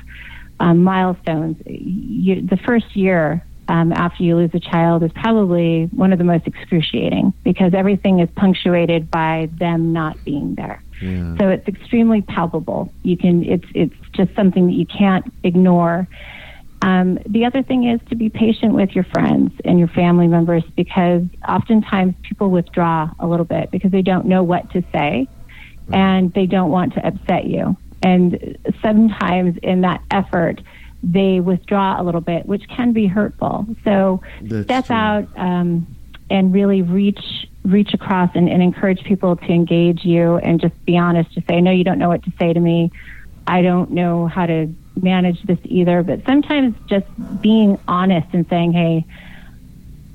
[0.61, 6.13] um, milestones, you, the first year um, after you lose a child is probably one
[6.13, 10.83] of the most excruciating because everything is punctuated by them not being there.
[11.01, 11.37] Yeah.
[11.39, 12.93] So it's extremely palpable.
[13.03, 16.09] You can it's it's just something that you can't ignore.
[16.83, 20.65] Um, the other thing is to be patient with your friends and your family members
[20.77, 25.29] because oftentimes people withdraw a little bit because they don't know what to say
[25.93, 27.77] and they don't want to upset you.
[28.03, 30.61] And sometimes in that effort,
[31.03, 33.67] they withdraw a little bit, which can be hurtful.
[33.85, 34.97] So That's step true.
[34.97, 35.87] out um,
[36.31, 40.97] and really reach reach across and, and encourage people to engage you and just be
[40.99, 41.33] honest.
[41.35, 42.91] To say, know you don't know what to say to me.
[43.47, 46.03] I don't know how to manage this either.
[46.03, 47.07] But sometimes just
[47.41, 49.05] being honest and saying, hey,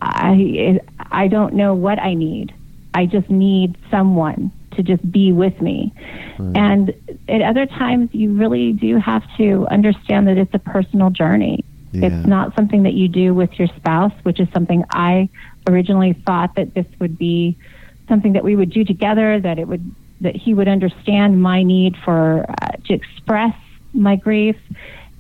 [0.02, 0.80] I
[1.12, 2.54] I don't know what I need.
[2.93, 5.94] I just need someone to just be with me.
[6.56, 6.94] And
[7.28, 11.66] at other times, you really do have to understand that it's a personal journey.
[11.92, 12.08] Yeah.
[12.08, 15.30] It's not something that you do with your spouse, which is something I
[15.68, 17.58] originally thought that this would be
[18.08, 19.40] something that we would do together.
[19.40, 23.56] That it would that he would understand my need for uh, to express
[23.94, 24.58] my grief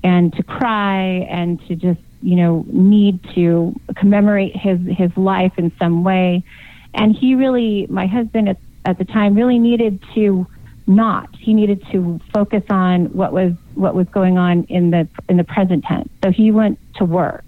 [0.03, 5.71] and to cry and to just you know need to commemorate his his life in
[5.79, 6.43] some way
[6.93, 10.47] and he really my husband at, at the time really needed to
[10.87, 15.37] not he needed to focus on what was what was going on in the in
[15.37, 17.45] the present tense so he went to work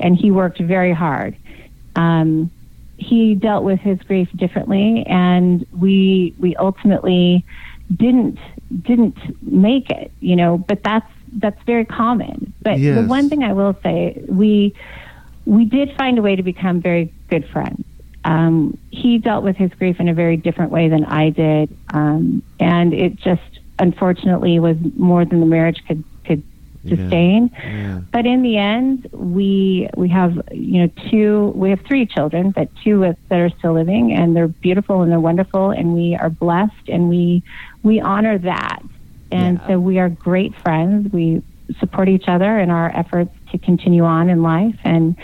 [0.00, 1.36] and he worked very hard
[1.96, 2.50] um,
[2.96, 7.44] he dealt with his grief differently and we we ultimately
[7.96, 8.38] didn't
[8.82, 12.52] didn't make it you know but that's that's very common.
[12.62, 13.00] But yes.
[13.00, 14.74] the one thing I will say, we
[15.46, 17.84] we did find a way to become very good friends.
[18.24, 22.42] Um, he dealt with his grief in a very different way than I did, um,
[22.58, 23.42] and it just
[23.78, 26.42] unfortunately was more than the marriage could could
[26.86, 27.50] sustain.
[27.52, 27.70] Yeah.
[27.70, 28.00] Yeah.
[28.12, 32.68] But in the end, we we have you know two we have three children, but
[32.84, 36.30] two with, that are still living, and they're beautiful and they're wonderful, and we are
[36.30, 37.42] blessed, and we
[37.82, 38.82] we honor that.
[39.32, 39.68] And yeah.
[39.68, 41.12] so we are great friends.
[41.12, 41.42] We
[41.78, 44.76] support each other in our efforts to continue on in life.
[44.84, 45.16] And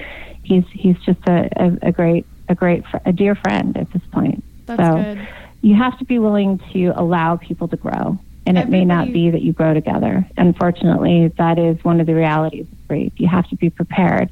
[0.43, 4.43] he's he's just a, a, a great a great a dear friend at this point.
[4.67, 5.29] That's so good.
[5.63, 8.19] you have to be willing to allow people to grow.
[8.49, 10.25] And Everybody, it may not be that you grow together.
[10.37, 13.13] Unfortunately, that is one of the realities of grief.
[13.17, 14.31] You have to be prepared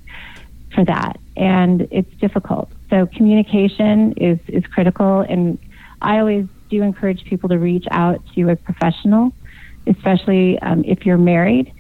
[0.72, 1.18] for that.
[1.36, 2.70] And it's difficult.
[2.90, 5.58] So communication is, is critical and
[6.00, 9.32] I always do encourage people to reach out to a professional
[9.86, 11.72] especially um, if you're married,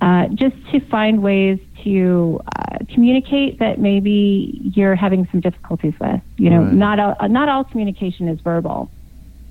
[0.00, 6.20] uh, just to find ways to uh, communicate that maybe you're having some difficulties with.
[6.36, 6.72] You know, right.
[6.72, 8.90] not all, not all communication is verbal.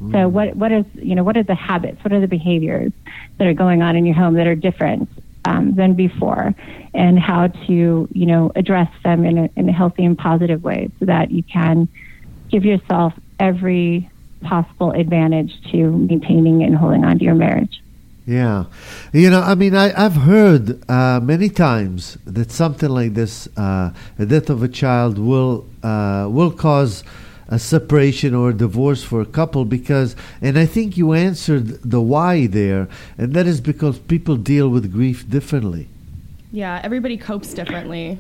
[0.01, 0.11] Mm.
[0.11, 2.03] So what what is you know what are the habits?
[2.03, 2.91] What are the behaviors
[3.37, 5.09] that are going on in your home that are different
[5.45, 6.53] um, than before,
[6.93, 10.89] and how to you know address them in a, in a healthy and positive way
[10.99, 11.87] so that you can
[12.49, 14.09] give yourself every
[14.41, 17.81] possible advantage to maintaining and holding on to your marriage.
[18.27, 18.65] Yeah,
[19.13, 23.93] you know, I mean, I, have heard uh, many times that something like this, uh,
[24.17, 27.05] the death of a child, will uh, will cause
[27.47, 32.01] a separation or a divorce for a couple because, and I think you answered the
[32.01, 35.87] why there, and that is because people deal with grief differently.
[36.51, 38.19] Yeah, everybody copes differently.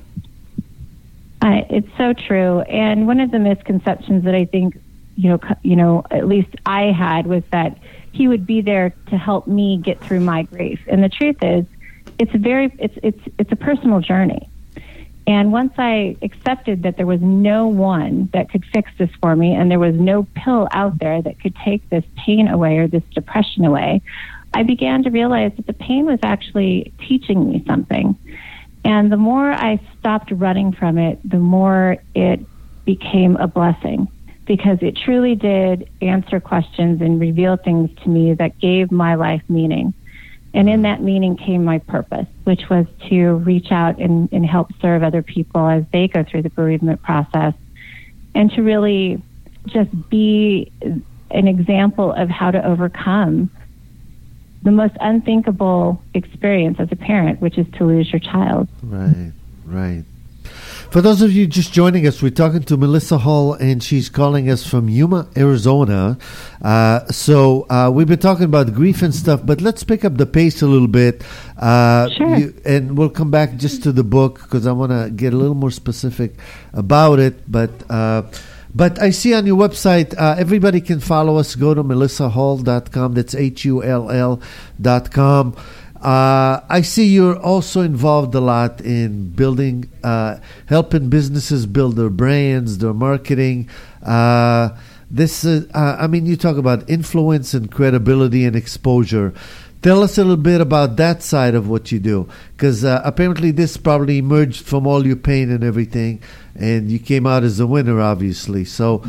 [1.41, 4.79] it's so true, and one of the misconceptions that I think,
[5.17, 7.77] you know, you know, at least I had was that
[8.17, 10.79] he would be there to help me get through my grief.
[10.87, 11.65] And the truth is,
[12.17, 14.49] it's a very it's it's it's a personal journey.
[15.27, 19.53] And once I accepted that there was no one that could fix this for me
[19.53, 23.03] and there was no pill out there that could take this pain away or this
[23.13, 24.01] depression away,
[24.53, 28.17] I began to realize that the pain was actually teaching me something.
[28.85, 32.39] And the more I stopped running from it, the more it
[32.85, 34.07] became a blessing
[34.47, 39.41] because it truly did answer questions and reveal things to me that gave my life
[39.49, 39.93] meaning.
[40.53, 44.69] And in that meaning came my purpose, which was to reach out and, and help
[44.81, 47.53] serve other people as they go through the bereavement process
[48.33, 49.21] and to really
[49.67, 53.49] just be an example of how to overcome
[54.63, 58.67] the most unthinkable experience as a parent, which is to lose your child.
[58.81, 59.31] Right,
[59.65, 60.03] right.
[60.97, 64.49] For those of you just joining us, we're talking to Melissa Hull, and she's calling
[64.49, 66.17] us from Yuma, Arizona.
[66.59, 70.25] Uh, so uh, we've been talking about grief and stuff, but let's pick up the
[70.25, 71.23] pace a little bit.
[71.55, 72.37] Uh, sure.
[72.37, 75.37] You, and we'll come back just to the book because I want to get a
[75.37, 76.33] little more specific
[76.73, 77.43] about it.
[77.47, 78.23] But uh,
[78.73, 81.53] but I see on your website, uh, everybody can follow us.
[81.53, 83.13] Go to melissahull.com.
[83.13, 85.55] That's H U L L.com.
[86.01, 92.09] Uh, I see you're also involved a lot in building, uh, helping businesses build their
[92.09, 93.69] brands, their marketing.
[94.05, 94.69] Uh,
[95.09, 99.33] this, uh, I mean, you talk about influence and credibility and exposure.
[99.81, 103.51] Tell us a little bit about that side of what you do, because uh, apparently
[103.51, 106.21] this probably emerged from all your pain and everything,
[106.55, 108.65] and you came out as a winner, obviously.
[108.65, 109.03] So,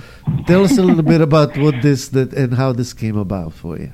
[0.47, 3.79] tell us a little bit about what this that and how this came about for
[3.79, 3.93] you.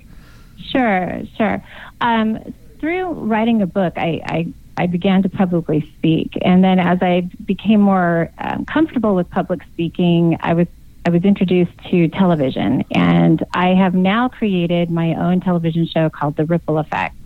[0.59, 1.65] Sure, sure.
[2.01, 2.55] Um,
[2.85, 7.23] through writing a book, I, I, I began to publicly speak, and then as I
[7.47, 10.67] became more um, comfortable with public speaking, I was
[11.07, 16.37] I was introduced to television, and I have now created my own television show called
[16.37, 17.17] The Ripple Effect.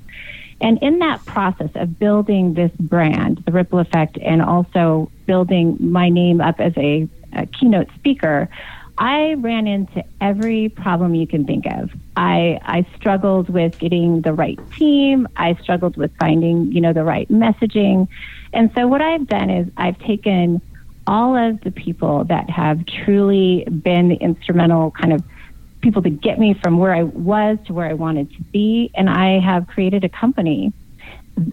[0.60, 6.08] And in that process of building this brand, The Ripple Effect, and also building my
[6.08, 8.48] name up as a, a keynote speaker,
[8.98, 11.90] I ran into every problem you can think of.
[12.16, 15.28] I, I struggled with getting the right team.
[15.36, 18.08] I struggled with finding, you know, the right messaging.
[18.52, 20.60] And so what I've done is I've taken
[21.06, 25.22] all of the people that have truly been the instrumental kind of
[25.80, 28.90] people to get me from where I was to where I wanted to be.
[28.96, 30.72] And I have created a company.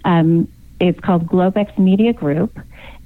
[0.03, 2.59] Um, it's called Globex Media Group.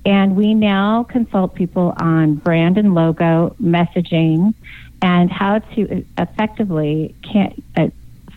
[0.10, 4.56] And we now consult people on brand and logo, messaging,
[5.04, 7.90] and how to effectively can, uh,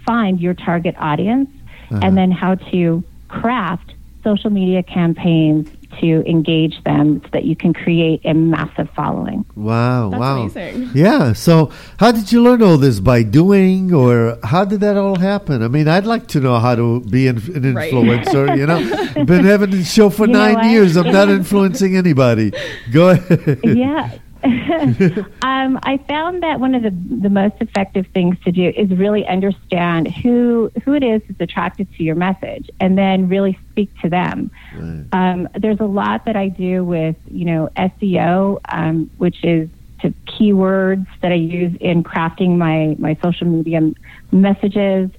[0.05, 1.49] find your target audience,
[1.91, 2.01] Uh-huh.
[2.03, 5.67] and then how to craft social media campaigns
[6.01, 9.45] to engage them so that you can create a massive following.
[9.55, 10.41] Wow, That's wow.
[10.43, 10.91] amazing.
[10.95, 11.33] Yeah.
[11.33, 13.01] So, how did you learn all this?
[13.01, 15.63] By doing, or how did that all happen?
[15.63, 17.93] I mean, I'd like to know how to be an, an Right.
[17.93, 18.57] influencer.
[18.57, 20.97] You know, been having the show for You nine years.
[20.97, 22.53] I'm not influencing anybody.
[22.93, 23.61] Go ahead.
[23.65, 24.11] yeah.
[25.43, 29.27] um, I found that one of the, the most effective things to do is really
[29.27, 34.09] understand who who it is that's attracted to your message, and then really speak to
[34.09, 34.51] them.
[34.75, 35.07] Right.
[35.13, 39.69] Um, there's a lot that I do with you know SEO, um, which is
[40.01, 43.93] to keywords that I use in crafting my my social media
[44.33, 45.11] messages.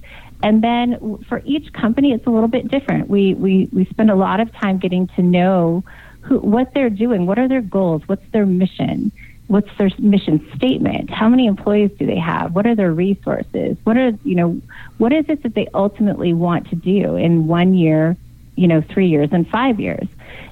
[0.42, 3.08] And then for each company, it's a little bit different.
[3.08, 5.82] We we we spend a lot of time getting to know
[6.24, 9.12] who what they're doing, what are their goals, what's their mission,
[9.46, 13.96] what's their mission statement, how many employees do they have, what are their resources, what
[13.96, 14.60] are you know
[14.98, 18.16] what is it that they ultimately want to do in one year,
[18.56, 20.08] you know, three years and five years,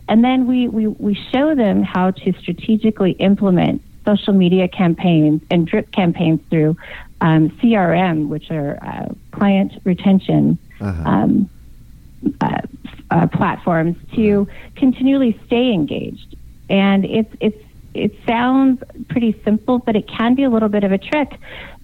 [0.09, 5.67] and then we we we show them how to strategically implement social media campaigns and
[5.67, 6.77] drip campaigns through
[7.21, 11.03] um, CRM, which are uh, client retention Uh-huh.
[11.09, 11.49] um,
[12.41, 12.61] uh,
[13.13, 14.49] uh, platforms, to
[14.83, 16.31] continually stay engaged.
[16.69, 17.63] And it's it's
[17.95, 21.31] it sounds pretty simple, but it can be a little bit of a trick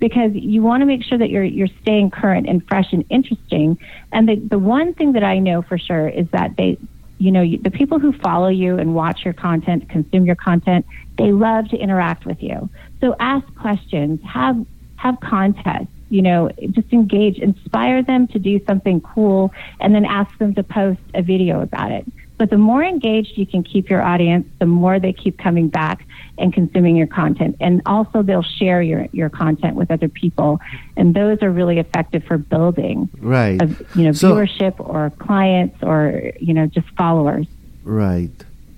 [0.01, 3.79] because you want to make sure that you're you're staying current and fresh and interesting.
[4.13, 6.79] And the the one thing that I know for sure is that they
[7.19, 10.87] you know, you- the people who follow you and watch your content, consume your content,
[11.19, 12.71] they love to interact with you.
[13.01, 14.57] So ask questions, have
[14.97, 20.37] have contests, you know, just engage, inspire them to do something cool, and then ask
[20.39, 22.07] them to post a video about it.
[22.39, 26.07] But the more engaged you can keep your audience, the more they keep coming back
[26.39, 27.57] and consuming your content.
[27.59, 30.61] And also they'll share your, your content with other people.
[30.97, 33.61] And those are really effective for building Right.
[33.61, 37.49] of, you know, So- viewership or clients or, you know, just followers.
[37.83, 38.31] Right.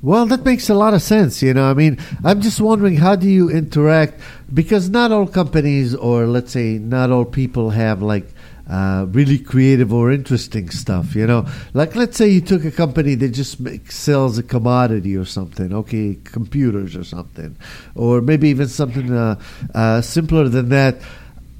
[0.02, 1.42] Well, that makes a lot of sense.
[1.42, 4.18] You know, I mean, I'm just wondering how do you interact
[4.52, 8.26] because not all companies, or let's say, not all people have like
[8.68, 11.14] uh, really creative or interesting stuff.
[11.14, 13.58] You know, like let's say you took a company that just
[13.90, 15.74] sells a commodity or something.
[15.74, 17.54] Okay, computers or something,
[17.94, 19.38] or maybe even something uh,
[19.74, 20.96] uh, simpler than that.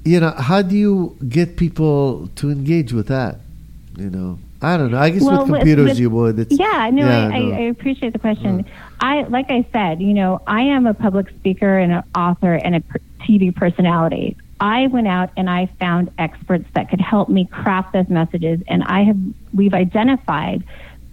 [0.03, 3.41] You know, how do you get people to engage with that?
[3.97, 4.99] You know, I don't know.
[4.99, 6.39] I guess Well, with computers with- you would.
[6.39, 7.51] It's, Yeah, no, yeah, I, no.
[7.51, 8.63] I, I appreciate the question.
[8.63, 8.67] Mm.
[8.99, 12.75] I, like I said, you know, I am a public speaker and an author and
[12.75, 12.83] a
[13.21, 14.37] TV personality.
[14.59, 18.83] I went out and I found experts that could help me craft those messages, and
[18.83, 19.17] I have
[19.53, 20.63] we've identified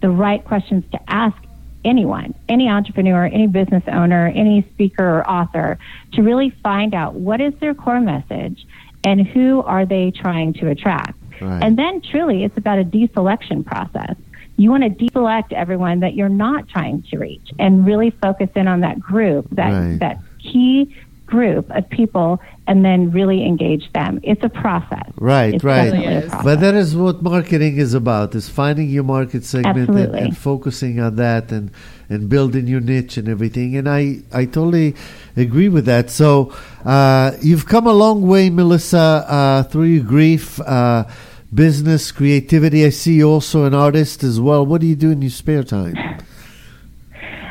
[0.01, 1.35] the right questions to ask
[1.83, 5.79] anyone, any entrepreneur, any business owner, any speaker or author,
[6.13, 8.65] to really find out what is their core message
[9.03, 11.18] and who are they trying to attract.
[11.41, 11.63] Right.
[11.63, 14.15] And then truly it's about a deselection process.
[14.57, 18.67] You want to deselect everyone that you're not trying to reach and really focus in
[18.67, 19.99] on that group, that Right.
[19.99, 24.19] that key group of people and then really engage them.
[24.23, 25.09] It's a process.
[25.17, 25.85] Right, It's right.
[25.85, 26.43] definitely a process.
[26.43, 30.99] But that is what marketing is about: is finding your market segment and, and focusing
[30.99, 31.71] on that, and
[32.09, 33.77] and building your niche and everything.
[33.77, 34.95] And I I totally
[35.37, 36.09] agree with that.
[36.09, 36.51] So
[36.83, 40.59] uh, you've come a long way, Melissa, uh, through your grief.
[40.59, 41.05] Uh,
[41.53, 42.85] Business, creativity.
[42.85, 44.65] I see you also an artist as well.
[44.65, 45.95] What do you do in your spare time?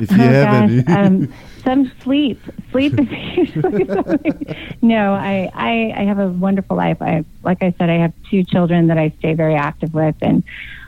[0.01, 0.87] If you oh have gosh, any.
[0.87, 1.35] um,
[1.65, 2.41] some sleep.
[2.71, 4.77] Sleep is usually something.
[4.81, 7.03] No, I, I I have a wonderful life.
[7.03, 10.45] I like I said, I have two children that I stay very active with, and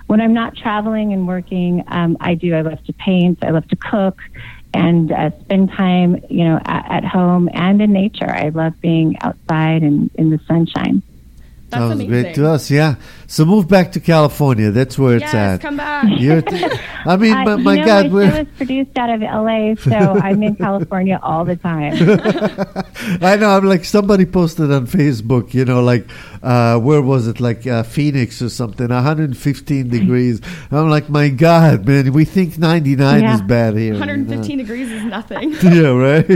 [0.07, 2.55] when I'm not traveling and working, um, I do.
[2.55, 3.44] I love to paint.
[3.44, 4.20] I love to cook.
[4.73, 8.31] And uh, spend time, you know, at, at home and in nature.
[8.31, 11.03] I love being outside and in the sunshine.
[11.70, 12.09] That's was amazing.
[12.11, 12.71] great to us.
[12.71, 12.96] Yeah.
[13.31, 14.72] So move back to California.
[14.72, 15.60] That's where it's at.
[15.60, 16.04] come back.
[16.18, 16.64] You're t-
[17.06, 18.31] I mean, Uh, my, you my know, God, my we're.
[18.33, 21.92] show is produced out of LA, so I'm in California all the time.
[23.22, 23.50] I know.
[23.56, 25.54] I'm like somebody posted on Facebook.
[25.54, 26.10] You know, like
[26.42, 27.38] uh, where was it?
[27.38, 28.88] Like uh, Phoenix or something.
[28.88, 30.40] 115 degrees.
[30.72, 32.12] I'm like, my God, man.
[32.12, 33.35] We think 99 Yeah.
[33.37, 33.85] is bad here.
[33.85, 33.98] you know?
[34.00, 35.52] 115 degrees is nothing.
[35.62, 36.26] Yeah, right.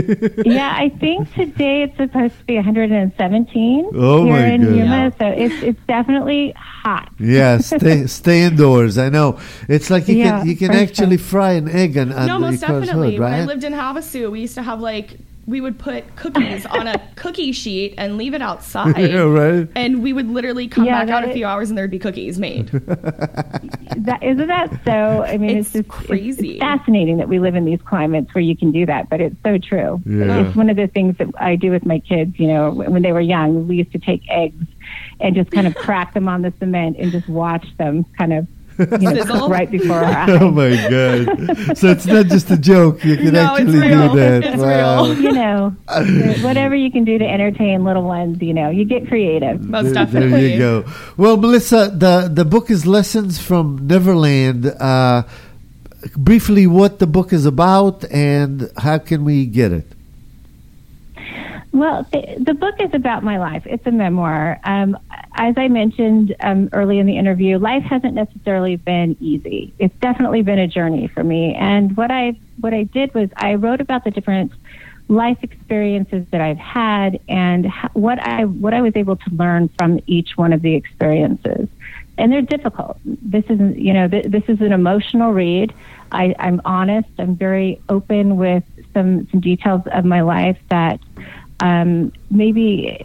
[0.45, 4.77] yeah, I think today it's supposed to be 117 Oh, here my in goodness.
[4.79, 6.53] Yuma, so it's it's definitely
[6.85, 7.09] hot.
[7.19, 8.97] yeah, stay stay indoors.
[8.97, 9.39] I know.
[9.67, 11.25] It's like you Yeah, can you can actually sure.
[11.27, 13.11] fry an egg on, on no, most car's definitely.
[13.15, 15.17] hood, When I lived in Havasu, we used to have like
[15.47, 18.97] we would put cookies on a cookie sheet and leave it outside.
[18.97, 19.67] Yeah, right.
[19.75, 21.99] And we would literally come Yeah, back out that a few hours and there'd be
[21.99, 22.69] cookies made.
[22.69, 25.23] That isn't that so?
[25.23, 26.51] I mean, It's it's, just crazy.
[26.53, 29.35] It's, fascinating that we live in these climates where you can do that, but it's
[29.43, 30.01] so true.
[30.05, 30.47] Yeah.
[30.47, 32.39] It's one of the things that I do with my kids.
[32.39, 34.65] You know, when when they were young, we used to take eggs
[35.19, 38.47] and just kind of crack them on the cement and just watch them kind of,
[38.77, 40.29] you know, cook right before our eyes.
[40.41, 41.77] Oh my god!
[41.77, 43.03] So it's not just a joke.
[43.05, 44.09] You can No, it's actually real.
[44.13, 44.43] do that.
[44.43, 45.03] It's wow.
[45.05, 45.21] real.
[45.21, 45.69] you know,
[46.43, 49.61] whatever you can do to entertain little ones, you know, you get creative.
[49.63, 50.29] Most There- definitely.
[50.31, 50.85] There you go.
[51.15, 54.65] Well, Melissa, the the book is Lessons from Neverland.
[54.65, 55.23] Uh,
[56.17, 59.87] briefly, what the book is about and how can we get it?
[61.75, 63.63] Well, the, the book is about my life.
[63.65, 64.61] It's a memoir.
[64.63, 64.97] Um,
[65.33, 69.73] as I mentioned um, early in the interview, life hasn't necessarily been easy.
[69.77, 71.53] It's definitely been a journey for me.
[71.53, 74.53] And what I what I did was I wrote about the different
[75.09, 79.69] life experiences that I've had and ho- what I what I was able to learn
[79.77, 81.67] from each one of the experiences.
[82.17, 82.97] And they're difficult.
[83.03, 85.73] This isn't, you know, th- this is an emotional read.
[86.13, 87.09] I, I'm honest.
[87.19, 88.63] I'm very open with
[88.93, 91.01] some some details of my life that
[91.59, 93.03] um, maybe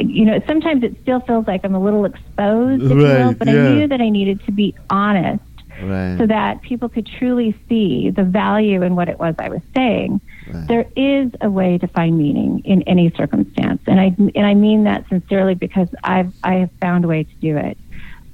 [0.00, 3.48] you know sometimes it still feels like I'm a little exposed, if you will, but
[3.48, 3.54] yeah.
[3.54, 5.42] I knew that I needed to be honest
[5.80, 6.18] Right.
[6.18, 10.20] so that people could truly see the value in what it was I was saying.
[10.52, 10.66] Right.
[10.66, 14.84] There is a way to find meaning in any circumstance, and I and I mean
[14.84, 17.78] that sincerely because I've I have found a way to do it,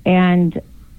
[0.07, 0.59] and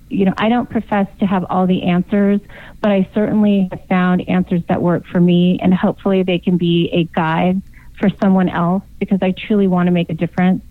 [0.10, 2.42] you know I don't profess to have all the answers,
[2.80, 6.90] but I certainly have found answers that work for me, and hopefully they can be
[6.94, 7.62] a guide
[8.00, 10.64] for someone else because I truly want to make a difference.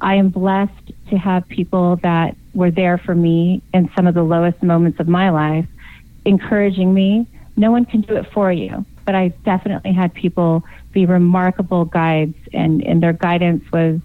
[0.00, 4.22] I am blessed to have people that were there for me in some of the
[4.22, 5.66] lowest moments of my life,
[6.24, 7.26] encouraging me.
[7.56, 12.36] No one can do it for you, but I definitely had people be remarkable guides,
[12.52, 14.00] and, and their guidance was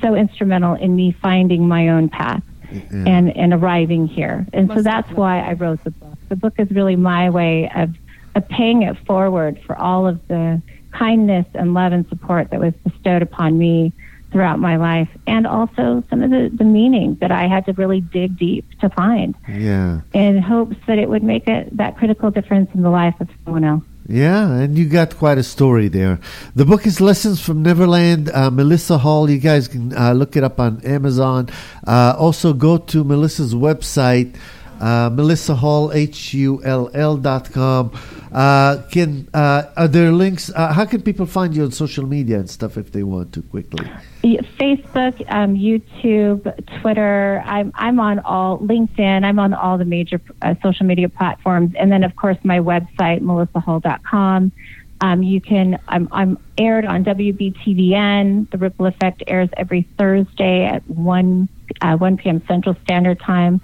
[0.00, 3.04] so instrumental in me finding my own path Yeah.
[3.06, 4.46] and, and arriving here.
[4.52, 6.16] And so that's why I wrote the book.
[6.28, 7.90] The book is really my way of,
[8.34, 10.62] of paying it forward for all of the
[10.92, 13.92] kindness and love and support that was bestowed upon me
[14.30, 18.00] throughout my life, and also some of the, the meaning that I had to really
[18.00, 20.00] dig deep to find yeah.
[20.14, 23.64] in hopes that it would make a, that critical difference in the life of someone
[23.64, 23.84] else.
[24.08, 26.18] Yeah, and you got quite a story there.
[26.56, 28.30] The book is Lessons from Neverland.
[28.30, 29.30] Uh, Melissa Hull.
[29.30, 31.48] You guys can uh, look it up on Amazon.
[31.86, 34.34] Uh, also, go to Melissa's website,
[34.82, 37.92] uh, Melissa Hull, H U L L dot com.
[38.32, 40.50] Uh, can uh, are there links?
[40.54, 43.42] Uh, how can people find you on social media and stuff if they want to
[43.42, 43.86] quickly?
[44.22, 46.42] Facebook, um, YouTube,
[46.80, 47.42] Twitter.
[47.46, 49.24] I'm I'm on all LinkedIn.
[49.24, 53.20] I'm on all the major uh, social media platforms, and then of course my website
[53.20, 54.52] melissahull.com.
[55.00, 55.78] Um, you can.
[55.88, 58.50] I'm I'm aired on WBTVN.
[58.50, 61.48] The Ripple Effect airs every Thursday at one
[61.80, 62.42] uh, one p.m.
[62.48, 63.60] Central Standard Time.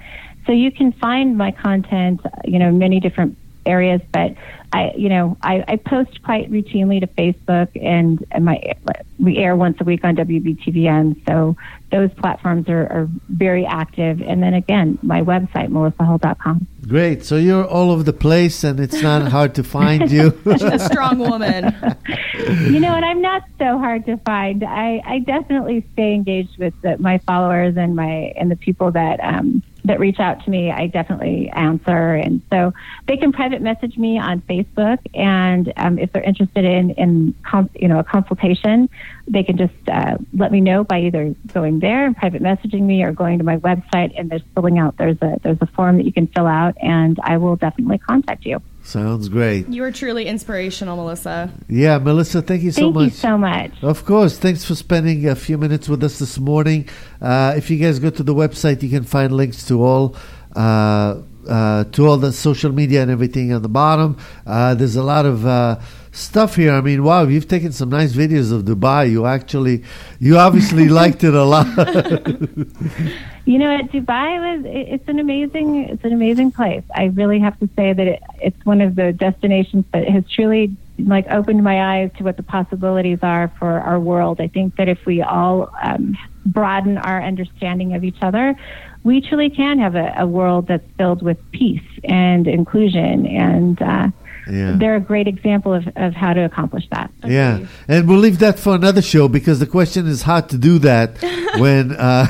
[0.49, 3.37] So you can find my content, you know, in many different
[3.67, 4.35] areas, but
[4.73, 8.73] I, you know, I, I post quite routinely to Facebook and, and my,
[9.19, 11.23] we air once a week on WBTVN.
[11.27, 11.55] So
[11.93, 14.23] those platforms are, are very active.
[14.23, 16.67] And then again, my website, melissahull.com.
[16.87, 17.27] Great.
[17.27, 20.39] So you're all over the place, and it's not hard to find you.
[20.45, 21.65] She's a strong woman.
[22.35, 24.65] you know, and I'm not so hard to find.
[24.65, 29.21] I, I definitely stay engaged with the, my followers and my and the people that
[29.23, 30.71] um, that reach out to me.
[30.71, 32.73] I definitely answer, and so
[33.07, 34.99] they can private message me on Facebook.
[35.15, 37.35] And um, if they're interested in in
[37.75, 38.89] you know a consultation,
[39.27, 43.03] they can just uh, let me know by either going there and private messaging me
[43.03, 46.05] or going to my website and there's filling out there's a there's a form that
[46.05, 48.63] you can fill out, and I will definitely contact you.
[48.89, 49.69] Sounds great.
[49.69, 51.53] You are truly inspirational, Melissa.
[51.69, 53.03] Yeah, Melissa, thank you so Thank much.
[53.03, 53.73] Thank you so much.
[53.83, 54.39] Of course.
[54.39, 56.89] Thanks for spending a few minutes with us this morning.
[57.21, 60.17] Uh, if you guys go to the website, you can find links to all.
[60.57, 64.19] Uh, uh, to all the social media and everything on the bottom.
[64.47, 65.79] Uh, there's a lot of uh,
[66.13, 66.73] stuff here.
[66.73, 69.11] I mean, wow, you've taken some nice videos of Dubai.
[69.11, 69.85] You actually,
[70.19, 71.67] you obviously liked it a lot.
[73.49, 76.85] You know, Dubai was it- it's an amazing it's an amazing place.
[76.95, 80.77] I really have to say that it, it's one of the destinations that has truly
[80.99, 84.39] like opened my eyes to what the possibilities are for our world.
[84.39, 88.55] I think that if we all um, broaden our understanding of each other,
[89.03, 93.25] we truly can have a, a world that's filled with peace and inclusion.
[93.25, 94.09] And uh,
[94.51, 94.77] Yeah.
[94.79, 97.11] they're a great example of, of how to accomplish that.
[97.25, 100.79] Yeah, and we'll leave that for another show because the question is how to do
[100.81, 101.21] that
[101.59, 102.27] when uh,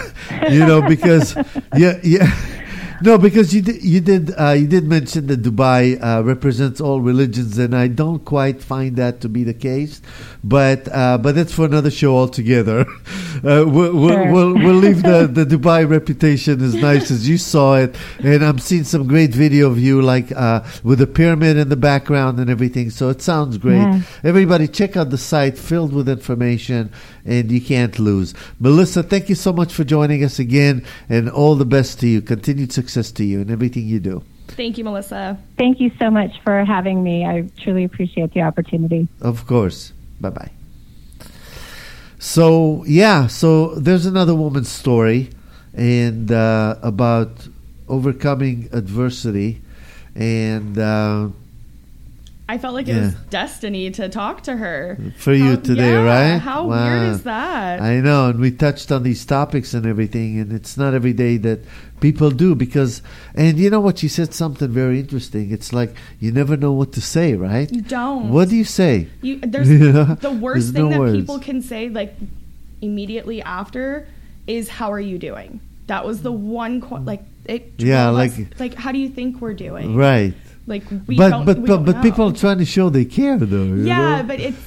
[0.51, 1.37] you know because
[1.77, 2.31] yeah yeah
[3.01, 7.01] No, because you did you did uh, you did mention that Dubai uh, represents all
[7.01, 10.03] religions, and I don't quite find that to be the case.
[10.43, 12.87] But uh, but that's for another show altogether.
[13.39, 14.33] Uh, we'll, we'll, Sure.
[14.33, 18.59] we'll we'll leave the, the Dubai reputation as nice as you saw it, and I'm
[18.59, 22.51] seeing some great video of you like uh, with the pyramid in the background and
[22.51, 22.91] everything.
[22.91, 23.77] So it sounds great.
[23.77, 24.01] Yeah.
[24.25, 26.91] Everybody, check out the site filled with information,
[27.25, 28.35] and you can't lose.
[28.59, 32.21] Melissa, thank you so much for joining us again, and all the best to you.
[32.21, 34.23] Continued success to you in everything you do.
[34.49, 35.39] Thank you, Melissa.
[35.57, 37.27] Thank you so much for having me.
[37.27, 39.09] I truly appreciate the opportunity.
[39.21, 39.93] Of course.
[40.21, 40.51] Bye bye.
[42.19, 45.31] So yeah, so there's another woman's story,
[45.75, 47.49] and uh, about
[47.89, 49.63] overcoming adversity,
[50.17, 51.29] and uh,
[52.51, 52.97] I felt like Yeah.
[52.97, 54.97] it was destiny to talk to her.
[55.19, 56.39] for you today, yeah, right?
[56.39, 56.85] How Wow.
[56.87, 57.83] weird is that?
[57.83, 61.37] I know, and we touched on these topics and everything, and it's not every day
[61.39, 61.61] that
[62.01, 63.03] people do because,
[63.35, 63.99] and you know what?
[63.99, 65.51] She said something very interesting.
[65.51, 67.71] It's like you never know what to say, right?
[67.71, 68.31] you don't.
[68.31, 69.09] What do you say?
[69.21, 71.19] You, there's the worst There's thing no that words.
[71.21, 72.15] people can say like
[72.81, 74.07] immediately after
[74.47, 75.61] is how are you doing?
[75.89, 79.41] That was the one qu- like it Yeah, us- like- like how do you think
[79.43, 79.95] we're doing?
[79.97, 80.35] Right.
[80.69, 83.39] Like we but don't, but we but, but people are trying to show they care,
[83.39, 83.65] though.
[83.65, 84.29] you yeah, know?
[84.29, 84.61] but it's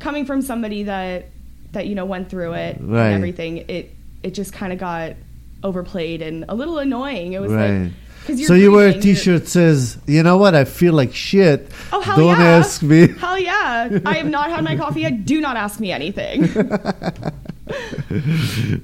[0.00, 1.26] coming from somebody that
[1.72, 3.06] that you know went through it Right.
[3.06, 3.58] and everything.
[3.68, 5.12] It it just kind of got
[5.62, 7.32] overplayed and a little annoying.
[7.34, 7.90] It was Right.
[8.28, 10.54] like So you wear a T-shirt that says, "You know what?
[10.54, 11.70] I feel like shit.
[11.92, 12.56] Oh hell Don't yeah!
[12.58, 13.98] ask me." Hell yeah!
[14.06, 15.24] I have not had my coffee yet.
[15.24, 16.48] Do not ask me anything.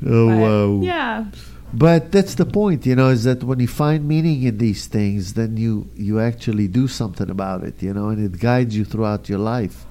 [0.06, 0.80] Oh But, wow!
[0.82, 1.24] Yeah.
[1.72, 5.34] But that's the point, you know, is that when you find meaning in these things,
[5.34, 9.28] then you you actually do something about it, you know, and it guides you throughout
[9.28, 9.84] your life,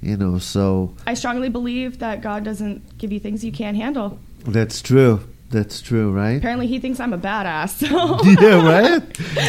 [0.00, 0.38] you know.
[0.38, 4.18] So I strongly believe that God doesn't give you things you can't handle.
[4.46, 5.20] that's true.
[5.48, 6.38] That's true, right?
[6.38, 7.78] Apparently, He thinks I'm a badass.
[7.86, 9.02] So yeah, right.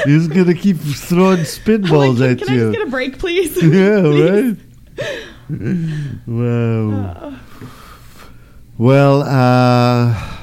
[0.06, 3.56] He's gonna keep throwing spinballs like, at can, can I just get a break, please?
[3.64, 4.58] yeah, Please?
[5.48, 6.18] right.
[6.28, 7.34] wow.
[8.78, 10.38] Well, uh,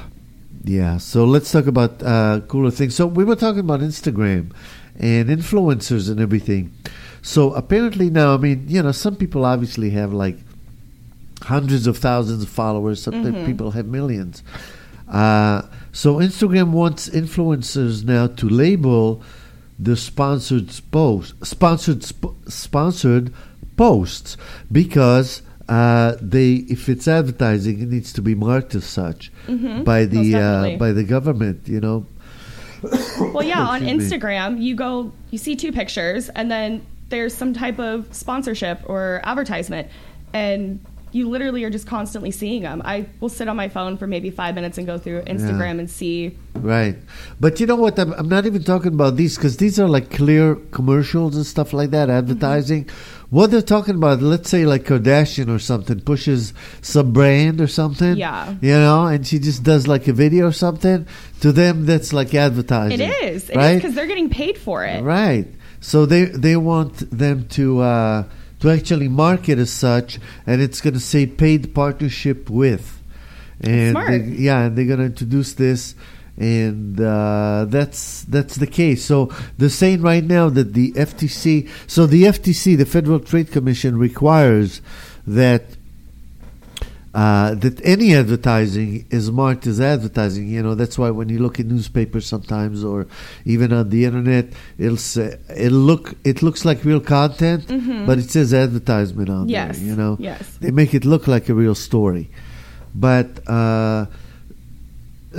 [0.65, 0.97] yeah.
[0.97, 2.95] So let's talk about uh, cooler things.
[2.95, 4.51] So we were talking about Instagram
[4.99, 6.73] and influencers and everything.
[7.21, 10.37] So apparently now, I mean, you know, some people obviously have like
[11.43, 13.01] hundreds of thousands of followers.
[13.01, 13.45] Some Mhm.
[13.45, 14.41] people have millions.
[15.07, 19.21] Uh, so Instagram wants influencers now to label
[19.77, 23.31] the sponsored posts, sponsored sp- sponsored
[23.77, 24.37] posts
[24.71, 30.05] because uh, they, if it's advertising, it needs to be marked as such Mhm, by
[30.05, 31.67] the uh, by the government.
[31.67, 32.05] You know,
[33.33, 34.17] Well, yeah, on Excuse me.
[34.19, 39.21] Instagram, you go, you see two pictures, and then there's some type of sponsorship or
[39.23, 39.87] advertisement,
[40.33, 40.79] and
[41.15, 42.81] you literally are just constantly seeing them.
[42.83, 45.89] I will sit on my phone for maybe five minutes and go through Instagram and
[45.89, 46.37] see.
[46.55, 46.97] Right.
[47.39, 47.97] But you know what?
[47.97, 51.71] I'm, I'm not even talking about these because these are like clear commercials and stuff
[51.71, 52.89] like that, advertising.
[53.29, 58.17] What they're talking about, let's say like Kardashian or something, pushes some brand or something.
[58.17, 58.53] Yeah.
[58.61, 61.07] You know, and she just does like a video or something.
[61.39, 62.99] To them, that's like advertising.
[62.99, 63.75] It is, it right?
[63.75, 65.01] because they're getting paid for it.
[65.01, 65.47] Right.
[65.79, 68.23] So they they want them to uh,
[68.65, 73.01] to actually market as such, and it's going to say paid partnership with.
[73.61, 75.95] And they- yeah, and they're going to introduce this,
[76.37, 79.05] and uh, that's that's the case.
[79.05, 83.97] So they're saying right now that the FTC, so the FTC, the Federal Trade Commission,
[83.97, 84.81] requires
[85.25, 85.74] that
[87.15, 90.49] uh, that any advertising is marked as advertising.
[90.49, 93.07] You know, that's why when you look at newspapers sometimes, or
[93.45, 97.63] even on the internet, it'll say it look it looks like real content,
[98.05, 99.49] but it says advertisement on Mm-hmm.
[99.49, 99.87] Yes, there.
[99.87, 100.57] You know, yes.
[100.59, 102.29] they make it look like a real story,
[102.93, 103.27] but.
[103.47, 104.07] Uh,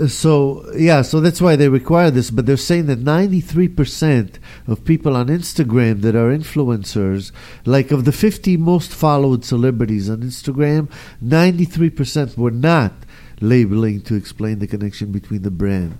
[0.08, 2.30] so yeah, so that's why they require this.
[2.30, 7.32] But they're saying that ninety three percent of people on Instagram that are influencers,
[7.64, 10.90] like of the fifty most followed celebrities on Instagram,
[11.20, 12.92] ninety three percent were not
[13.40, 15.98] labeling to explain the connection between the brand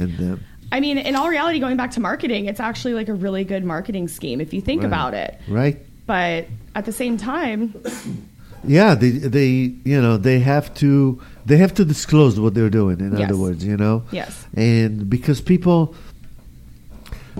[0.00, 0.44] and them.
[0.72, 3.62] I mean, in all reality, going back to marketing, it's actually like a really good
[3.64, 4.86] marketing scheme if you think Right.
[4.88, 5.38] about it.
[5.46, 5.78] Right?
[6.06, 7.74] But at the same time,
[8.64, 9.48] Yeah, they they
[9.84, 13.00] you know they have to they have to disclose what they're doing.
[13.00, 13.28] In Yes.
[13.30, 14.04] other words, you know.
[14.12, 14.46] yes.
[14.54, 15.94] and because people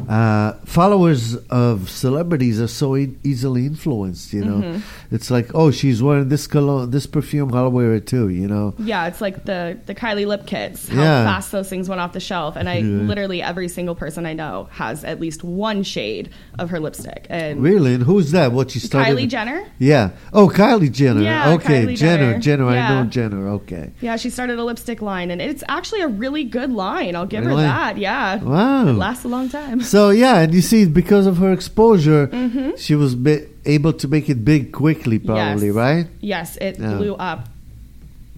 [0.08, 4.32] uh, followers of celebrities are so e- easily influenced.
[4.32, 5.14] You know, Mm-hmm.
[5.14, 7.54] it's like, oh, she's wearing this cologne, this perfume.
[7.54, 8.28] I'll wear it too.
[8.28, 8.74] You know.
[8.78, 10.88] Yeah, it's like the the Kylie lip kits.
[10.88, 11.24] How Yeah.
[11.24, 13.02] fast those things went off the shelf, and I Yeah.
[13.02, 17.26] literally every single person I know has at least one shade of her lipstick.
[17.28, 17.94] And Really?
[17.94, 18.52] And who's that?
[18.52, 19.16] What she started?
[19.16, 19.62] Kylie Jenner.
[19.78, 20.10] Yeah.
[20.32, 21.22] Oh, Kylie Jenner.
[21.22, 22.38] Yeah, okay, Kylie Jenner.
[22.38, 22.38] Jenner.
[22.40, 22.68] Jenner.
[22.68, 23.48] I know Jenner.
[23.48, 23.90] Okay.
[24.00, 27.14] Yeah, she started a lipstick line, and it's actually a really good line.
[27.16, 27.62] I'll give Really?
[27.62, 27.98] her that.
[27.98, 28.86] Yeah, Wow.
[28.88, 29.80] it lasts a long time.
[29.82, 32.70] So yeah, and you see, because of her exposure, Mm-hmm.
[32.76, 35.74] she was bi- able to make it big quickly, probably, Yes.
[35.76, 36.06] right?
[36.20, 36.96] Yes, it Yeah.
[36.96, 37.48] blew up.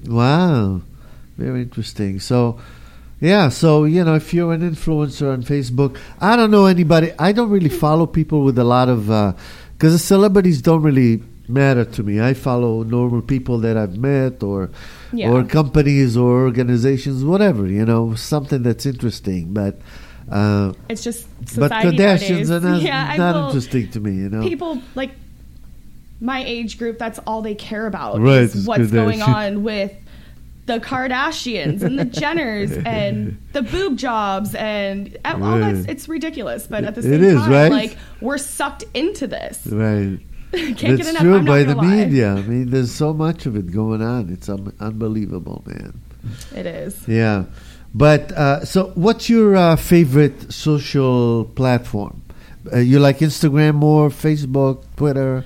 [0.06, 0.82] Wow,
[1.38, 2.20] very interesting.
[2.20, 2.58] So,
[3.20, 7.12] yeah, so you know, if you're an influencer on Facebook, I don't know anybody.
[7.18, 9.06] I don't really follow people with a lot of
[9.76, 12.20] because the celebrities don't really matter to me.
[12.20, 14.70] I follow normal people that I've met or
[15.12, 15.30] Yeah.
[15.30, 17.66] or companies or organizations, whatever.
[17.66, 19.80] You know, something that's interesting, but.
[20.30, 24.42] Uh, It's just but Kardashians are not, yeah, not will- interesting to me, you know.
[24.42, 25.10] People like
[26.20, 26.98] my age group.
[26.98, 28.20] That's all they care about.
[28.20, 29.92] Right, is it's what's going on with
[30.66, 35.74] the Kardashians and the Jenners and the boob jobs and all Right.
[35.74, 36.66] that's it's ridiculous.
[36.66, 37.70] But at the same is, time, right?
[37.72, 39.66] like we're sucked into this.
[39.66, 40.18] Right.
[40.54, 41.84] Can't get true by the lie.
[41.84, 42.32] media.
[42.34, 44.30] I mean, there's so much of it going on.
[44.30, 46.00] It's un- unbelievable, man.
[46.54, 47.06] It is.
[47.08, 47.44] Yeah.
[47.94, 52.22] But uh, so, what's your uh, favorite social platform?
[52.72, 55.44] Uh, you like Instagram more, Facebook, Twitter?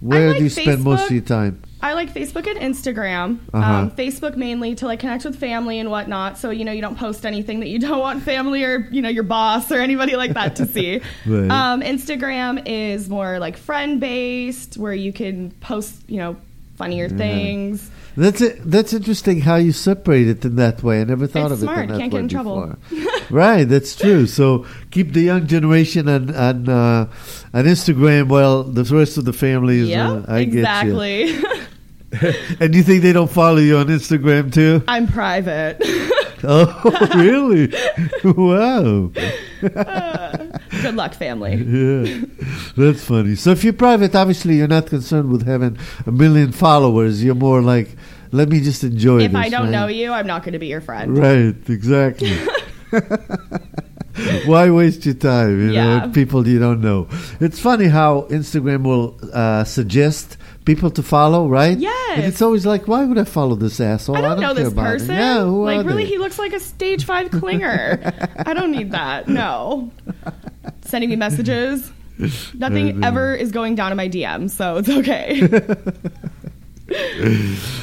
[0.00, 1.62] Where like do you spend most of your time?
[1.84, 3.40] I like Facebook and Instagram.
[3.52, 3.72] Uh-huh.
[3.72, 6.38] Um, Facebook mainly to like connect with family and whatnot.
[6.38, 9.10] So you know you don't post anything that you don't want family or you know
[9.10, 11.02] your boss or anybody like that to see.
[11.26, 11.50] Right.
[11.50, 16.36] um, Instagram is more like friend based, where you can post you know
[16.76, 17.90] funnier things.
[18.16, 18.60] That's it.
[18.64, 21.00] That's interesting how you separate it in that way.
[21.00, 22.76] I never thought It's of it in that Can't get way in trouble.
[22.90, 23.20] before.
[23.30, 24.26] right, that's true.
[24.26, 27.10] So keep the young generation on on, uh,
[27.52, 29.88] on Instagram while the rest of the family is.
[29.88, 30.58] Yeah, uh, I get you.
[30.60, 31.38] exactly.
[32.60, 34.84] And you think they don't follow you on Instagram too?
[34.86, 35.78] I'm private.
[36.46, 37.72] Oh, really?
[38.24, 39.10] wow.
[40.82, 41.54] Good luck, family.
[41.56, 42.24] Yeah,
[42.76, 43.34] that's funny.
[43.36, 47.22] So if you're private, obviously you're not concerned with having a million followers.
[47.24, 47.96] You're more like,
[48.32, 49.40] let me just enjoy If this.
[49.40, 49.70] I don't right?
[49.70, 51.16] know you, I'm not going to be your friend.
[51.16, 52.36] Right, exactly.
[54.46, 56.04] Why waste your time, you Yeah.
[56.06, 57.08] with people you don't know?
[57.40, 61.78] It's funny how Instagram will uh, suggest people to follow, right?
[61.78, 62.18] Yes.
[62.18, 64.16] And it's always like, why would I follow this asshole?
[64.16, 64.92] I don't, know care this about him.
[64.92, 65.16] person.
[65.16, 66.10] Yeah, like really, they?
[66.10, 68.46] he looks like a stage five clinger.
[68.46, 69.28] I don't need that.
[69.28, 69.90] No.
[70.82, 71.90] Sending me messages.
[72.54, 75.40] Nothing ever is going down in my DM, so it's okay.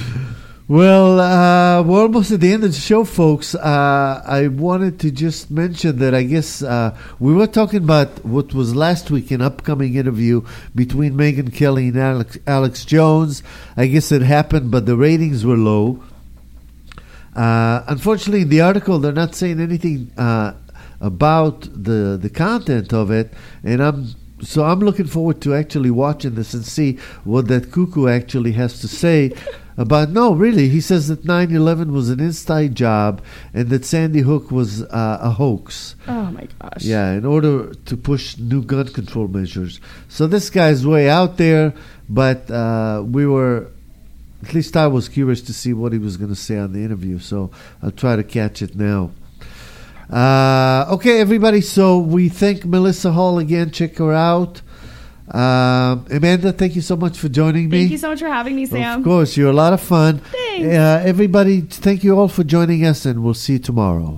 [0.71, 3.55] Well, uh, we're almost at the end of the show, folks.
[3.55, 8.53] Uh, I wanted to just mention that I guess uh, we were talking about what
[8.53, 13.43] was last week an upcoming interview between Megyn Kelly and Alex, Alex Jones.
[13.75, 16.01] I guess it happened, but the ratings were low.
[17.35, 20.53] Uh, unfortunately, in the article, they're not saying anything uh,
[21.01, 26.35] about the the content of it, and I'm so I'm looking forward to actually watching
[26.35, 29.33] this and see what that cuckoo actually has to say
[29.77, 30.09] about.
[30.09, 33.21] No, really, he says that 9/11 was an inside job
[33.53, 35.95] and that Sandy Hook was uh, a hoax.
[36.07, 36.83] oh my gosh.
[36.83, 39.79] Yeah, in order to push new gun control measures.
[40.09, 41.73] So this guy's way out there,
[42.09, 43.67] but uh, we were,
[44.43, 46.83] at least I was curious to see what he was going to say on the
[46.83, 47.19] interview.
[47.19, 49.11] So I'll try to catch it now.
[50.11, 51.61] Uh, okay, everybody.
[51.61, 53.71] So we thank Melissa Hull again.
[53.71, 54.61] Check her out.
[55.33, 57.79] Um, Amanda, thank you so much for joining me.
[57.83, 58.99] Thank you so much for having me, Sam.
[58.99, 60.17] Of course, you're a lot of fun.
[60.19, 60.67] Thanks.
[60.67, 64.17] Uh, everybody, thank you all for joining us, and we'll see you tomorrow.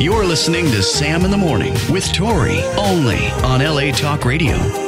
[0.00, 4.87] You're listening to Sam in the Morning with Tori, only on LA Talk Radio.